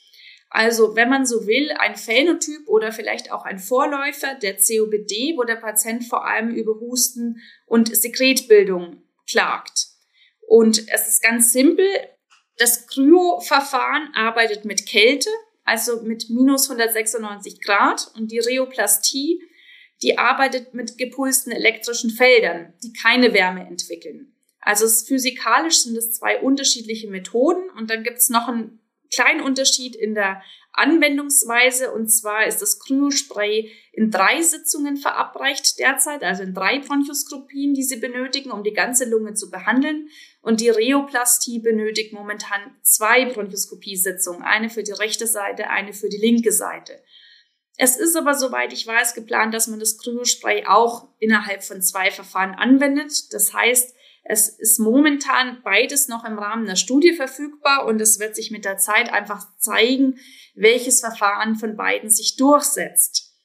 Also 0.50 0.96
wenn 0.96 1.10
man 1.10 1.26
so 1.26 1.48
will, 1.48 1.72
ein 1.80 1.96
Phänotyp 1.96 2.68
oder 2.68 2.92
vielleicht 2.92 3.32
auch 3.32 3.46
ein 3.46 3.60
Vorläufer 3.60 4.36
der 4.36 4.56
COPD, 4.56 5.34
wo 5.36 5.44
der 5.44 5.56
Patient 5.56 6.06
vor 6.06 6.26
allem 6.26 6.50
über 6.52 6.80
Husten 6.80 7.42
und 7.66 7.96
Sekretbildung 7.96 9.04
klagt. 9.30 9.88
Und 10.48 10.88
es 10.90 11.08
ist 11.08 11.24
ganz 11.24 11.52
simpel. 11.52 11.88
Das 12.58 12.88
Kryo-Verfahren 12.88 14.14
arbeitet 14.14 14.64
mit 14.64 14.86
Kälte, 14.86 15.30
also 15.66 16.04
mit 16.04 16.30
minus 16.30 16.70
196 16.70 17.60
Grad 17.62 18.12
und 18.16 18.32
die 18.32 18.40
Rheoplastie 18.40 19.42
die 20.02 20.18
arbeitet 20.18 20.74
mit 20.74 20.98
gepulsten 20.98 21.52
elektrischen 21.52 22.10
Feldern, 22.10 22.74
die 22.84 22.94
keine 22.94 23.34
Wärme 23.34 23.66
entwickeln. 23.66 24.34
Also 24.60 24.88
physikalisch 24.88 25.80
sind 25.80 25.96
es 25.96 26.14
zwei 26.14 26.40
unterschiedliche 26.40 27.10
Methoden 27.10 27.70
und 27.78 27.90
dann 27.90 28.04
gibt 28.04 28.18
es 28.18 28.30
noch 28.30 28.48
einen 28.48 28.80
kleinen 29.16 29.42
Unterschied 29.42 29.96
in 29.96 30.14
der 30.14 30.42
Anwendungsweise 30.78 31.92
und 31.92 32.10
zwar 32.10 32.46
ist 32.46 32.62
das 32.62 32.80
Kryospray 32.80 33.72
in 33.94 34.12
drei 34.12 34.42
Sitzungen 34.42 34.98
verabreicht 34.98 35.80
derzeit, 35.80 36.22
also 36.22 36.44
in 36.44 36.54
drei 36.54 36.80
Bronchoskopien, 36.80 37.74
die 37.74 37.84
sie 37.84 37.96
benötigen, 37.96 38.52
um 38.52 38.64
die 38.64 38.74
ganze 38.74 39.06
Lunge 39.06 39.36
zu 39.36 39.50
behandeln. 39.50 40.10
Und 40.42 40.60
die 40.60 40.70
Rheoplastie 40.70 41.60
benötigt 41.60 42.12
momentan 42.12 42.76
zwei 42.82 43.26
Bronchoskopiesitzungen, 43.26 44.44
eine 44.44 44.70
für 44.70 44.84
die 44.84 44.92
rechte 44.92 45.28
Seite, 45.28 45.70
eine 45.70 45.94
für 45.94 46.10
die 46.10 46.18
linke 46.18 46.52
Seite. 46.52 47.02
Es 47.78 47.98
ist 47.98 48.16
aber, 48.16 48.36
soweit 48.36 48.74
ich 48.74 48.86
weiß, 48.86 49.16
geplant, 49.16 49.54
dass 49.54 49.68
man 49.68 49.80
das 49.80 49.98
Kryospray 49.98 50.66
auch 50.66 51.08
innerhalb 51.20 51.64
von 51.64 51.82
zwei 51.82 52.12
Verfahren 52.12 52.54
anwendet. 52.54 53.34
Das 53.34 53.54
heißt, 53.54 53.95
es 54.28 54.50
ist 54.50 54.80
momentan 54.80 55.62
beides 55.64 56.08
noch 56.08 56.26
im 56.26 56.40
Rahmen 56.40 56.66
der 56.66 56.76
Studie 56.76 57.14
verfügbar 57.14 57.86
und 57.86 58.02
es 58.02 58.20
wird 58.20 58.36
sich 58.36 58.50
mit 58.50 58.66
der 58.66 58.78
Zeit 58.78 59.14
einfach 59.14 59.46
zeigen, 59.60 60.18
welches 60.56 61.00
Verfahren 61.00 61.56
von 61.56 61.78
beiden 61.78 62.10
sich 62.10 62.36
durchsetzt. 62.36 63.36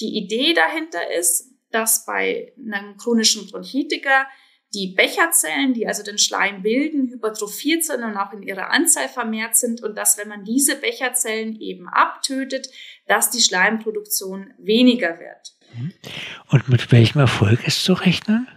Die 0.00 0.16
Idee 0.16 0.54
dahinter 0.54 1.12
ist, 1.12 1.44
dass 1.70 2.06
bei 2.06 2.54
einem 2.56 2.96
chronischen 2.96 3.50
Bronchitiker 3.50 4.26
die 4.72 4.94
Becherzellen, 4.96 5.74
die 5.74 5.86
also 5.86 6.02
den 6.02 6.16
Schleim 6.16 6.62
bilden, 6.62 7.10
hypertrophiert 7.10 7.84
sind 7.84 8.02
und 8.02 8.16
auch 8.16 8.32
in 8.32 8.42
ihrer 8.42 8.70
Anzahl 8.70 9.08
vermehrt 9.08 9.56
sind 9.56 9.82
und 9.82 9.94
dass, 9.98 10.16
wenn 10.16 10.28
man 10.28 10.44
diese 10.44 10.76
Becherzellen 10.76 11.60
eben 11.60 11.86
abtötet, 11.86 12.70
dass 13.06 13.30
die 13.30 13.40
Schleimproduktion 13.42 14.54
weniger 14.58 15.18
wird. 15.18 15.54
Mhm. 15.74 15.92
Und 16.50 16.68
mit 16.70 16.90
welchem 16.92 17.18
Erfolg 17.18 17.66
ist 17.66 17.84
zu 17.84 17.92
rechnen? 17.92 18.48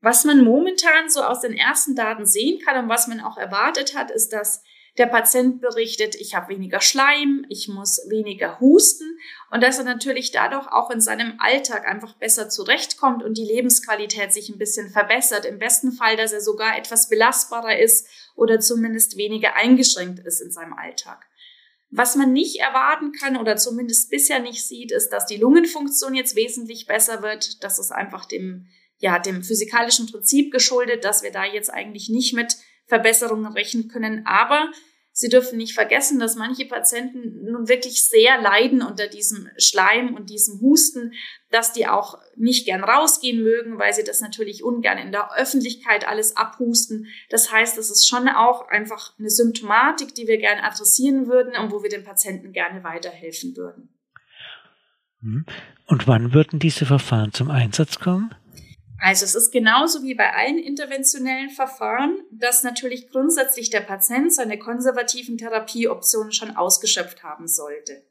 Was 0.00 0.24
man 0.24 0.44
momentan 0.44 1.10
so 1.10 1.22
aus 1.22 1.40
den 1.40 1.54
ersten 1.54 1.94
Daten 1.94 2.26
sehen 2.26 2.60
kann 2.64 2.84
und 2.84 2.88
was 2.88 3.06
man 3.06 3.20
auch 3.20 3.36
erwartet 3.36 3.94
hat, 3.94 4.10
ist, 4.10 4.32
dass 4.32 4.62
der 4.98 5.06
Patient 5.06 5.60
berichtet, 5.60 6.14
ich 6.16 6.34
habe 6.34 6.48
weniger 6.48 6.80
Schleim, 6.80 7.46
ich 7.48 7.68
muss 7.68 8.00
weniger 8.08 8.58
husten 8.60 9.18
und 9.50 9.62
dass 9.62 9.78
er 9.78 9.84
natürlich 9.84 10.30
dadurch 10.30 10.66
auch 10.68 10.90
in 10.90 11.00
seinem 11.00 11.34
Alltag 11.38 11.86
einfach 11.86 12.14
besser 12.14 12.48
zurechtkommt 12.48 13.22
und 13.22 13.38
die 13.38 13.44
Lebensqualität 13.44 14.32
sich 14.32 14.48
ein 14.48 14.58
bisschen 14.58 14.90
verbessert. 14.90 15.44
Im 15.44 15.58
besten 15.58 15.92
Fall, 15.92 16.16
dass 16.16 16.32
er 16.32 16.40
sogar 16.40 16.76
etwas 16.76 17.08
belastbarer 17.08 17.78
ist 17.78 18.08
oder 18.34 18.58
zumindest 18.58 19.16
weniger 19.16 19.54
eingeschränkt 19.54 20.20
ist 20.20 20.40
in 20.40 20.50
seinem 20.50 20.74
Alltag. 20.74 21.26
Was 21.90 22.14
man 22.14 22.32
nicht 22.32 22.60
erwarten 22.60 23.12
kann 23.12 23.36
oder 23.36 23.56
zumindest 23.56 24.10
bisher 24.10 24.38
nicht 24.38 24.64
sieht, 24.64 24.92
ist, 24.92 25.10
dass 25.10 25.26
die 25.26 25.38
Lungenfunktion 25.38 26.14
jetzt 26.14 26.36
wesentlich 26.36 26.86
besser 26.86 27.22
wird. 27.22 27.64
Das 27.64 27.78
ist 27.78 27.90
einfach 27.90 28.26
dem, 28.26 28.68
ja, 29.00 29.18
dem 29.18 29.42
physikalischen 29.42 30.06
Prinzip 30.06 30.52
geschuldet, 30.52 31.04
dass 31.04 31.22
wir 31.22 31.32
da 31.32 31.44
jetzt 31.44 31.70
eigentlich 31.70 32.08
nicht 32.08 32.34
mit 32.34 32.56
Verbesserungen 32.86 33.52
rechnen 33.52 33.88
können. 33.88 34.26
Aber 34.26 34.70
Sie 35.12 35.28
dürfen 35.28 35.58
nicht 35.58 35.74
vergessen, 35.74 36.20
dass 36.20 36.36
manche 36.36 36.66
Patienten 36.66 37.50
nun 37.50 37.68
wirklich 37.68 38.04
sehr 38.04 38.40
leiden 38.40 38.80
unter 38.80 39.08
diesem 39.08 39.48
Schleim 39.58 40.14
und 40.14 40.30
diesem 40.30 40.60
Husten, 40.60 41.12
dass 41.50 41.72
die 41.72 41.88
auch 41.88 42.18
nicht 42.36 42.64
gern 42.64 42.84
rausgehen 42.84 43.42
mögen, 43.42 43.78
weil 43.78 43.92
sie 43.92 44.04
das 44.04 44.20
natürlich 44.20 44.62
ungern 44.62 44.98
in 44.98 45.10
der 45.10 45.36
Öffentlichkeit 45.36 46.06
alles 46.06 46.36
abhusten. 46.36 47.08
Das 47.28 47.52
heißt, 47.52 47.76
es 47.76 47.90
ist 47.90 48.08
schon 48.08 48.28
auch 48.28 48.68
einfach 48.68 49.18
eine 49.18 49.30
Symptomatik, 49.30 50.14
die 50.14 50.28
wir 50.28 50.38
gerne 50.38 50.62
adressieren 50.62 51.26
würden 51.26 51.52
und 51.60 51.72
wo 51.72 51.82
wir 51.82 51.90
den 51.90 52.04
Patienten 52.04 52.52
gerne 52.52 52.84
weiterhelfen 52.84 53.56
würden. 53.56 53.88
Hm. 55.20 55.44
Und 55.86 56.06
wann 56.06 56.32
würden 56.32 56.60
diese 56.60 56.86
Verfahren 56.86 57.32
zum 57.32 57.50
Einsatz 57.50 57.98
kommen? 57.98 58.34
Also 59.00 59.24
es 59.24 59.34
ist 59.34 59.50
genauso 59.50 60.02
wie 60.02 60.14
bei 60.14 60.32
allen 60.34 60.58
interventionellen 60.58 61.50
Verfahren, 61.50 62.22
dass 62.30 62.62
natürlich 62.62 63.08
grundsätzlich 63.08 63.70
der 63.70 63.80
Patient 63.80 64.32
seine 64.32 64.58
konservativen 64.58 65.38
Therapieoptionen 65.38 66.32
schon 66.32 66.54
ausgeschöpft 66.54 67.22
haben 67.22 67.48
sollte. 67.48 68.02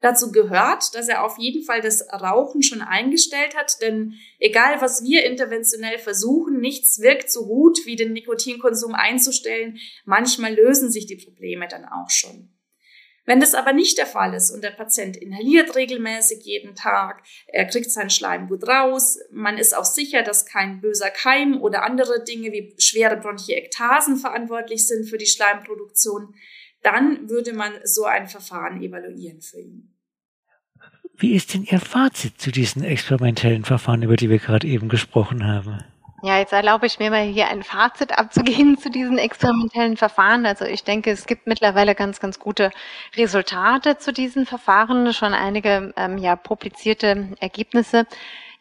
Dazu 0.00 0.32
gehört, 0.32 0.94
dass 0.94 1.08
er 1.08 1.24
auf 1.24 1.38
jeden 1.38 1.64
Fall 1.64 1.80
das 1.80 2.06
Rauchen 2.12 2.62
schon 2.62 2.82
eingestellt 2.82 3.56
hat, 3.56 3.80
denn 3.80 4.14
egal 4.38 4.80
was 4.80 5.02
wir 5.02 5.24
interventionell 5.24 5.98
versuchen, 5.98 6.60
nichts 6.60 7.00
wirkt 7.00 7.30
so 7.30 7.46
gut 7.46 7.78
wie 7.84 7.96
den 7.96 8.12
Nikotinkonsum 8.12 8.94
einzustellen. 8.94 9.78
Manchmal 10.04 10.54
lösen 10.54 10.90
sich 10.90 11.06
die 11.06 11.16
Probleme 11.16 11.68
dann 11.68 11.86
auch 11.86 12.10
schon. 12.10 12.53
Wenn 13.26 13.40
das 13.40 13.54
aber 13.54 13.72
nicht 13.72 13.96
der 13.96 14.06
Fall 14.06 14.34
ist 14.34 14.50
und 14.50 14.62
der 14.62 14.70
Patient 14.70 15.16
inhaliert 15.16 15.74
regelmäßig 15.74 16.44
jeden 16.44 16.74
Tag, 16.74 17.22
er 17.46 17.64
kriegt 17.64 17.90
seinen 17.90 18.10
Schleim 18.10 18.48
gut 18.48 18.68
raus, 18.68 19.18
man 19.30 19.56
ist 19.56 19.74
auch 19.74 19.84
sicher, 19.84 20.22
dass 20.22 20.44
kein 20.44 20.80
böser 20.80 21.10
Keim 21.10 21.60
oder 21.60 21.84
andere 21.84 22.22
Dinge 22.24 22.52
wie 22.52 22.74
schwere 22.78 23.16
Bronchiektasen 23.16 24.18
verantwortlich 24.18 24.86
sind 24.86 25.08
für 25.08 25.16
die 25.16 25.26
Schleimproduktion, 25.26 26.34
dann 26.82 27.30
würde 27.30 27.54
man 27.54 27.72
so 27.84 28.04
ein 28.04 28.28
Verfahren 28.28 28.82
evaluieren 28.82 29.40
für 29.40 29.60
ihn. 29.60 29.90
Wie 31.16 31.34
ist 31.34 31.54
denn 31.54 31.64
Ihr 31.64 31.80
Fazit 31.80 32.40
zu 32.40 32.50
diesen 32.50 32.82
experimentellen 32.82 33.64
Verfahren, 33.64 34.02
über 34.02 34.16
die 34.16 34.28
wir 34.28 34.38
gerade 34.38 34.66
eben 34.66 34.88
gesprochen 34.88 35.46
haben? 35.46 35.82
Ja, 36.24 36.38
jetzt 36.38 36.54
erlaube 36.54 36.86
ich 36.86 36.98
mir 36.98 37.10
mal 37.10 37.26
hier 37.26 37.48
ein 37.48 37.62
Fazit 37.62 38.16
abzugeben 38.18 38.78
zu 38.80 38.90
diesen 38.90 39.18
experimentellen 39.18 39.98
Verfahren. 39.98 40.46
Also 40.46 40.64
ich 40.64 40.82
denke, 40.82 41.10
es 41.10 41.26
gibt 41.26 41.46
mittlerweile 41.46 41.94
ganz, 41.94 42.18
ganz 42.18 42.38
gute 42.38 42.70
Resultate 43.14 43.98
zu 43.98 44.10
diesen 44.10 44.46
Verfahren, 44.46 45.12
schon 45.12 45.34
einige 45.34 45.92
ähm, 45.98 46.16
ja, 46.16 46.34
publizierte 46.34 47.28
Ergebnisse. 47.40 48.06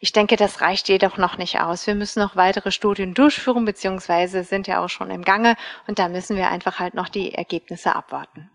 Ich 0.01 0.11
denke, 0.11 0.35
das 0.35 0.59
reicht 0.59 0.89
jedoch 0.89 1.15
noch 1.15 1.37
nicht 1.37 1.61
aus. 1.61 1.87
Wir 1.87 1.95
müssen 1.95 2.19
noch 2.19 2.35
weitere 2.35 2.69
Studien 2.69 3.13
durchführen, 3.13 3.63
beziehungsweise 3.63 4.43
sind 4.43 4.67
ja 4.67 4.83
auch 4.83 4.89
schon 4.89 5.09
im 5.09 5.21
Gange 5.21 5.55
und 5.87 5.99
da 5.99 6.09
müssen 6.09 6.35
wir 6.35 6.49
einfach 6.49 6.79
halt 6.79 6.95
noch 6.95 7.07
die 7.07 7.33
Ergebnisse 7.33 7.95
abwarten. 7.95 8.49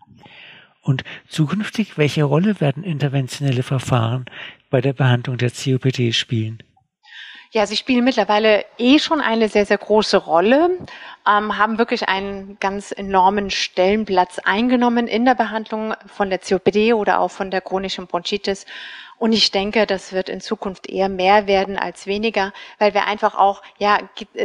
Und 0.83 1.03
zukünftig, 1.27 1.97
welche 1.97 2.25
Rolle 2.25 2.61
werden 2.61 2.83
interventionelle 2.83 3.63
Verfahren 3.63 4.25
bei 4.69 4.81
der 4.81 4.93
Behandlung 4.93 5.37
der 5.39 5.49
COPD 5.49 6.13
spielen? 6.13 6.61
Ja, 7.51 7.65
sie 7.65 7.77
spielen 7.77 8.05
mittlerweile 8.05 8.63
eh 8.77 8.99
schon 8.99 9.21
eine 9.21 9.49
sehr, 9.49 9.65
sehr 9.65 9.79
große 9.79 10.17
Rolle, 10.17 10.69
ähm, 11.27 11.57
haben 11.57 11.79
wirklich 11.79 12.07
einen 12.07 12.59
ganz 12.59 12.91
enormen 12.91 13.49
Stellenplatz 13.49 14.37
eingenommen 14.37 15.07
in 15.07 15.25
der 15.25 15.33
Behandlung 15.33 15.95
von 16.05 16.29
der 16.29 16.37
COPD 16.37 16.93
oder 16.93 17.19
auch 17.19 17.31
von 17.31 17.49
der 17.49 17.61
chronischen 17.61 18.05
Bronchitis. 18.05 18.67
Und 19.17 19.33
ich 19.33 19.49
denke, 19.49 19.87
das 19.87 20.13
wird 20.13 20.29
in 20.29 20.41
Zukunft 20.41 20.87
eher 20.87 21.09
mehr 21.09 21.47
werden 21.47 21.75
als 21.75 22.05
weniger, 22.05 22.53
weil 22.77 22.93
wir 22.93 23.07
einfach 23.07 23.33
auch 23.33 23.63
ja 23.79 23.97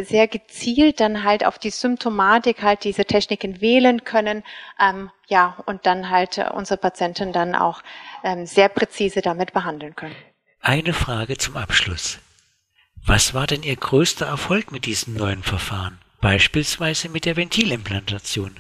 sehr 0.02 0.26
gezielt 0.26 0.98
dann 0.98 1.24
halt 1.24 1.44
auf 1.44 1.58
die 1.58 1.70
Symptomatik 1.70 2.62
halt 2.62 2.84
diese 2.84 3.04
Techniken 3.04 3.60
wählen 3.60 4.04
können, 4.04 4.42
ähm, 4.80 5.10
ja 5.28 5.58
und 5.66 5.84
dann 5.84 6.08
halt 6.08 6.38
unsere 6.54 6.78
Patienten 6.78 7.34
dann 7.34 7.54
auch 7.54 7.82
ähm, 8.24 8.46
sehr 8.46 8.70
präzise 8.70 9.20
damit 9.20 9.52
behandeln 9.52 9.94
können. 9.94 10.16
Eine 10.62 10.94
Frage 10.94 11.36
zum 11.36 11.58
Abschluss. 11.58 12.18
Was 13.06 13.34
war 13.34 13.46
denn 13.46 13.62
Ihr 13.62 13.76
größter 13.76 14.24
Erfolg 14.24 14.72
mit 14.72 14.86
diesem 14.86 15.12
neuen 15.12 15.42
Verfahren? 15.42 15.98
Beispielsweise 16.22 17.10
mit 17.10 17.26
der 17.26 17.36
Ventilimplantation. 17.36 18.56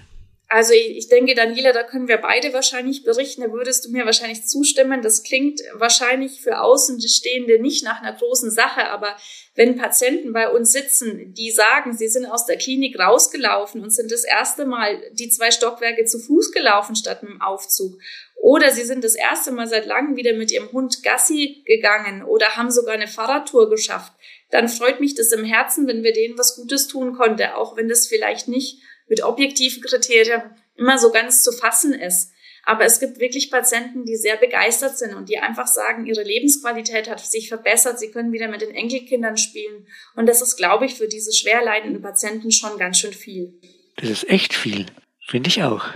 Also 0.48 0.74
ich 0.74 1.08
denke, 1.08 1.34
Daniela, 1.34 1.72
da 1.72 1.82
können 1.82 2.08
wir 2.08 2.18
beide 2.18 2.52
wahrscheinlich 2.52 3.04
berichten. 3.04 3.40
Da 3.40 3.50
würdest 3.50 3.86
du 3.86 3.90
mir 3.90 4.04
wahrscheinlich 4.04 4.46
zustimmen. 4.46 5.00
Das 5.00 5.22
klingt 5.22 5.62
wahrscheinlich 5.72 6.42
für 6.42 6.60
Außenstehende 6.60 7.58
nicht 7.58 7.84
nach 7.84 8.02
einer 8.02 8.12
großen 8.12 8.50
Sache, 8.50 8.90
aber 8.90 9.16
wenn 9.54 9.78
Patienten 9.78 10.34
bei 10.34 10.50
uns 10.50 10.72
sitzen, 10.72 11.32
die 11.32 11.50
sagen, 11.50 11.96
sie 11.96 12.08
sind 12.08 12.26
aus 12.26 12.44
der 12.44 12.58
Klinik 12.58 12.98
rausgelaufen 12.98 13.82
und 13.82 13.90
sind 13.90 14.12
das 14.12 14.24
erste 14.24 14.66
Mal 14.66 15.02
die 15.12 15.30
zwei 15.30 15.50
Stockwerke 15.50 16.04
zu 16.04 16.18
Fuß 16.18 16.52
gelaufen 16.52 16.94
statt 16.94 17.22
mit 17.22 17.32
dem 17.32 17.42
Aufzug 17.42 17.98
oder 18.44 18.70
sie 18.72 18.82
sind 18.82 19.02
das 19.04 19.14
erste 19.14 19.52
Mal 19.52 19.66
seit 19.66 19.86
langem 19.86 20.16
wieder 20.16 20.34
mit 20.34 20.52
ihrem 20.52 20.70
Hund 20.70 21.02
Gassi 21.02 21.62
gegangen 21.64 22.22
oder 22.22 22.56
haben 22.56 22.70
sogar 22.70 22.92
eine 22.92 23.08
Fahrradtour 23.08 23.70
geschafft, 23.70 24.12
dann 24.50 24.68
freut 24.68 25.00
mich 25.00 25.14
das 25.14 25.32
im 25.32 25.46
Herzen, 25.46 25.86
wenn 25.86 26.02
wir 26.02 26.12
denen 26.12 26.36
was 26.36 26.54
Gutes 26.54 26.86
tun 26.86 27.14
konnten, 27.14 27.46
auch 27.54 27.74
wenn 27.78 27.88
das 27.88 28.06
vielleicht 28.06 28.46
nicht 28.46 28.82
mit 29.08 29.24
objektiven 29.24 29.82
Kriterien 29.82 30.42
immer 30.76 30.98
so 30.98 31.10
ganz 31.10 31.42
zu 31.42 31.52
fassen 31.52 31.94
ist. 31.94 32.32
Aber 32.64 32.84
es 32.84 33.00
gibt 33.00 33.18
wirklich 33.18 33.50
Patienten, 33.50 34.04
die 34.04 34.16
sehr 34.16 34.36
begeistert 34.36 34.98
sind 34.98 35.14
und 35.14 35.30
die 35.30 35.38
einfach 35.38 35.66
sagen, 35.66 36.04
ihre 36.04 36.22
Lebensqualität 36.22 37.08
hat 37.08 37.20
sich 37.20 37.48
verbessert, 37.48 37.98
sie 37.98 38.10
können 38.10 38.32
wieder 38.32 38.48
mit 38.48 38.60
den 38.60 38.74
Enkelkindern 38.74 39.38
spielen. 39.38 39.86
Und 40.16 40.26
das 40.26 40.42
ist, 40.42 40.56
glaube 40.56 40.84
ich, 40.84 40.96
für 40.96 41.08
diese 41.08 41.32
schwer 41.32 41.64
leidenden 41.64 42.02
Patienten 42.02 42.52
schon 42.52 42.76
ganz 42.76 42.98
schön 42.98 43.14
viel. 43.14 43.58
Das 43.96 44.10
ist 44.10 44.28
echt 44.28 44.52
viel, 44.52 44.84
finde 45.26 45.48
ich 45.48 45.62
auch. 45.62 45.86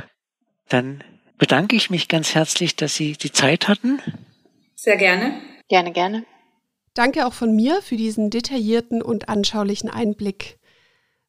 Dann 0.71 1.05
bedanke 1.38 1.77
ich 1.77 1.90
mich 1.90 2.09
ganz 2.09 2.35
herzlich, 2.35 2.77
dass 2.77 2.96
Sie 2.96 3.12
die 3.12 3.33
Zeit 3.33 3.68
hatten. 3.68 4.01
Sehr 4.74 4.96
gerne. 4.96 5.40
Gerne, 5.68 5.92
gerne. 5.92 6.24
Danke 6.94 7.27
auch 7.27 7.33
von 7.33 7.55
mir 7.55 7.81
für 7.83 7.96
diesen 7.96 8.31
detaillierten 8.31 9.03
und 9.03 9.29
anschaulichen 9.29 9.88
Einblick. 9.88 10.59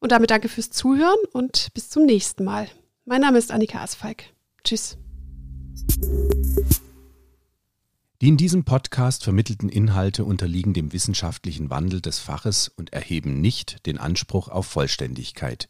Und 0.00 0.12
damit 0.12 0.30
danke 0.30 0.48
fürs 0.48 0.70
Zuhören 0.70 1.18
und 1.32 1.68
bis 1.74 1.90
zum 1.90 2.06
nächsten 2.06 2.42
Mal. 2.44 2.68
Mein 3.04 3.20
Name 3.20 3.38
ist 3.38 3.52
Annika 3.52 3.82
Asfalk. 3.82 4.24
Tschüss. 4.64 4.96
Die 8.22 8.28
in 8.28 8.36
diesem 8.36 8.64
Podcast 8.64 9.24
vermittelten 9.24 9.68
Inhalte 9.68 10.24
unterliegen 10.24 10.74
dem 10.74 10.92
wissenschaftlichen 10.92 11.70
Wandel 11.70 12.00
des 12.00 12.18
Faches 12.18 12.68
und 12.68 12.92
erheben 12.92 13.40
nicht 13.40 13.86
den 13.86 13.98
Anspruch 13.98 14.48
auf 14.48 14.66
Vollständigkeit. 14.66 15.68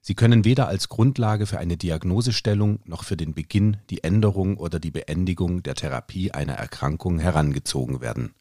Sie 0.00 0.14
können 0.14 0.44
weder 0.44 0.66
als 0.66 0.88
Grundlage 0.88 1.46
für 1.46 1.58
eine 1.58 1.76
Diagnosestellung 1.76 2.80
noch 2.84 3.04
für 3.04 3.16
den 3.16 3.34
Beginn, 3.34 3.76
die 3.88 4.02
Änderung 4.02 4.56
oder 4.56 4.80
die 4.80 4.90
Beendigung 4.90 5.62
der 5.62 5.76
Therapie 5.76 6.32
einer 6.32 6.54
Erkrankung 6.54 7.20
herangezogen 7.20 8.00
werden. 8.00 8.34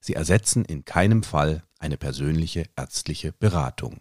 Sie 0.00 0.14
ersetzen 0.14 0.64
in 0.64 0.84
keinem 0.84 1.24
Fall 1.24 1.64
eine 1.80 1.96
persönliche 1.96 2.66
ärztliche 2.76 3.32
Beratung. 3.32 4.00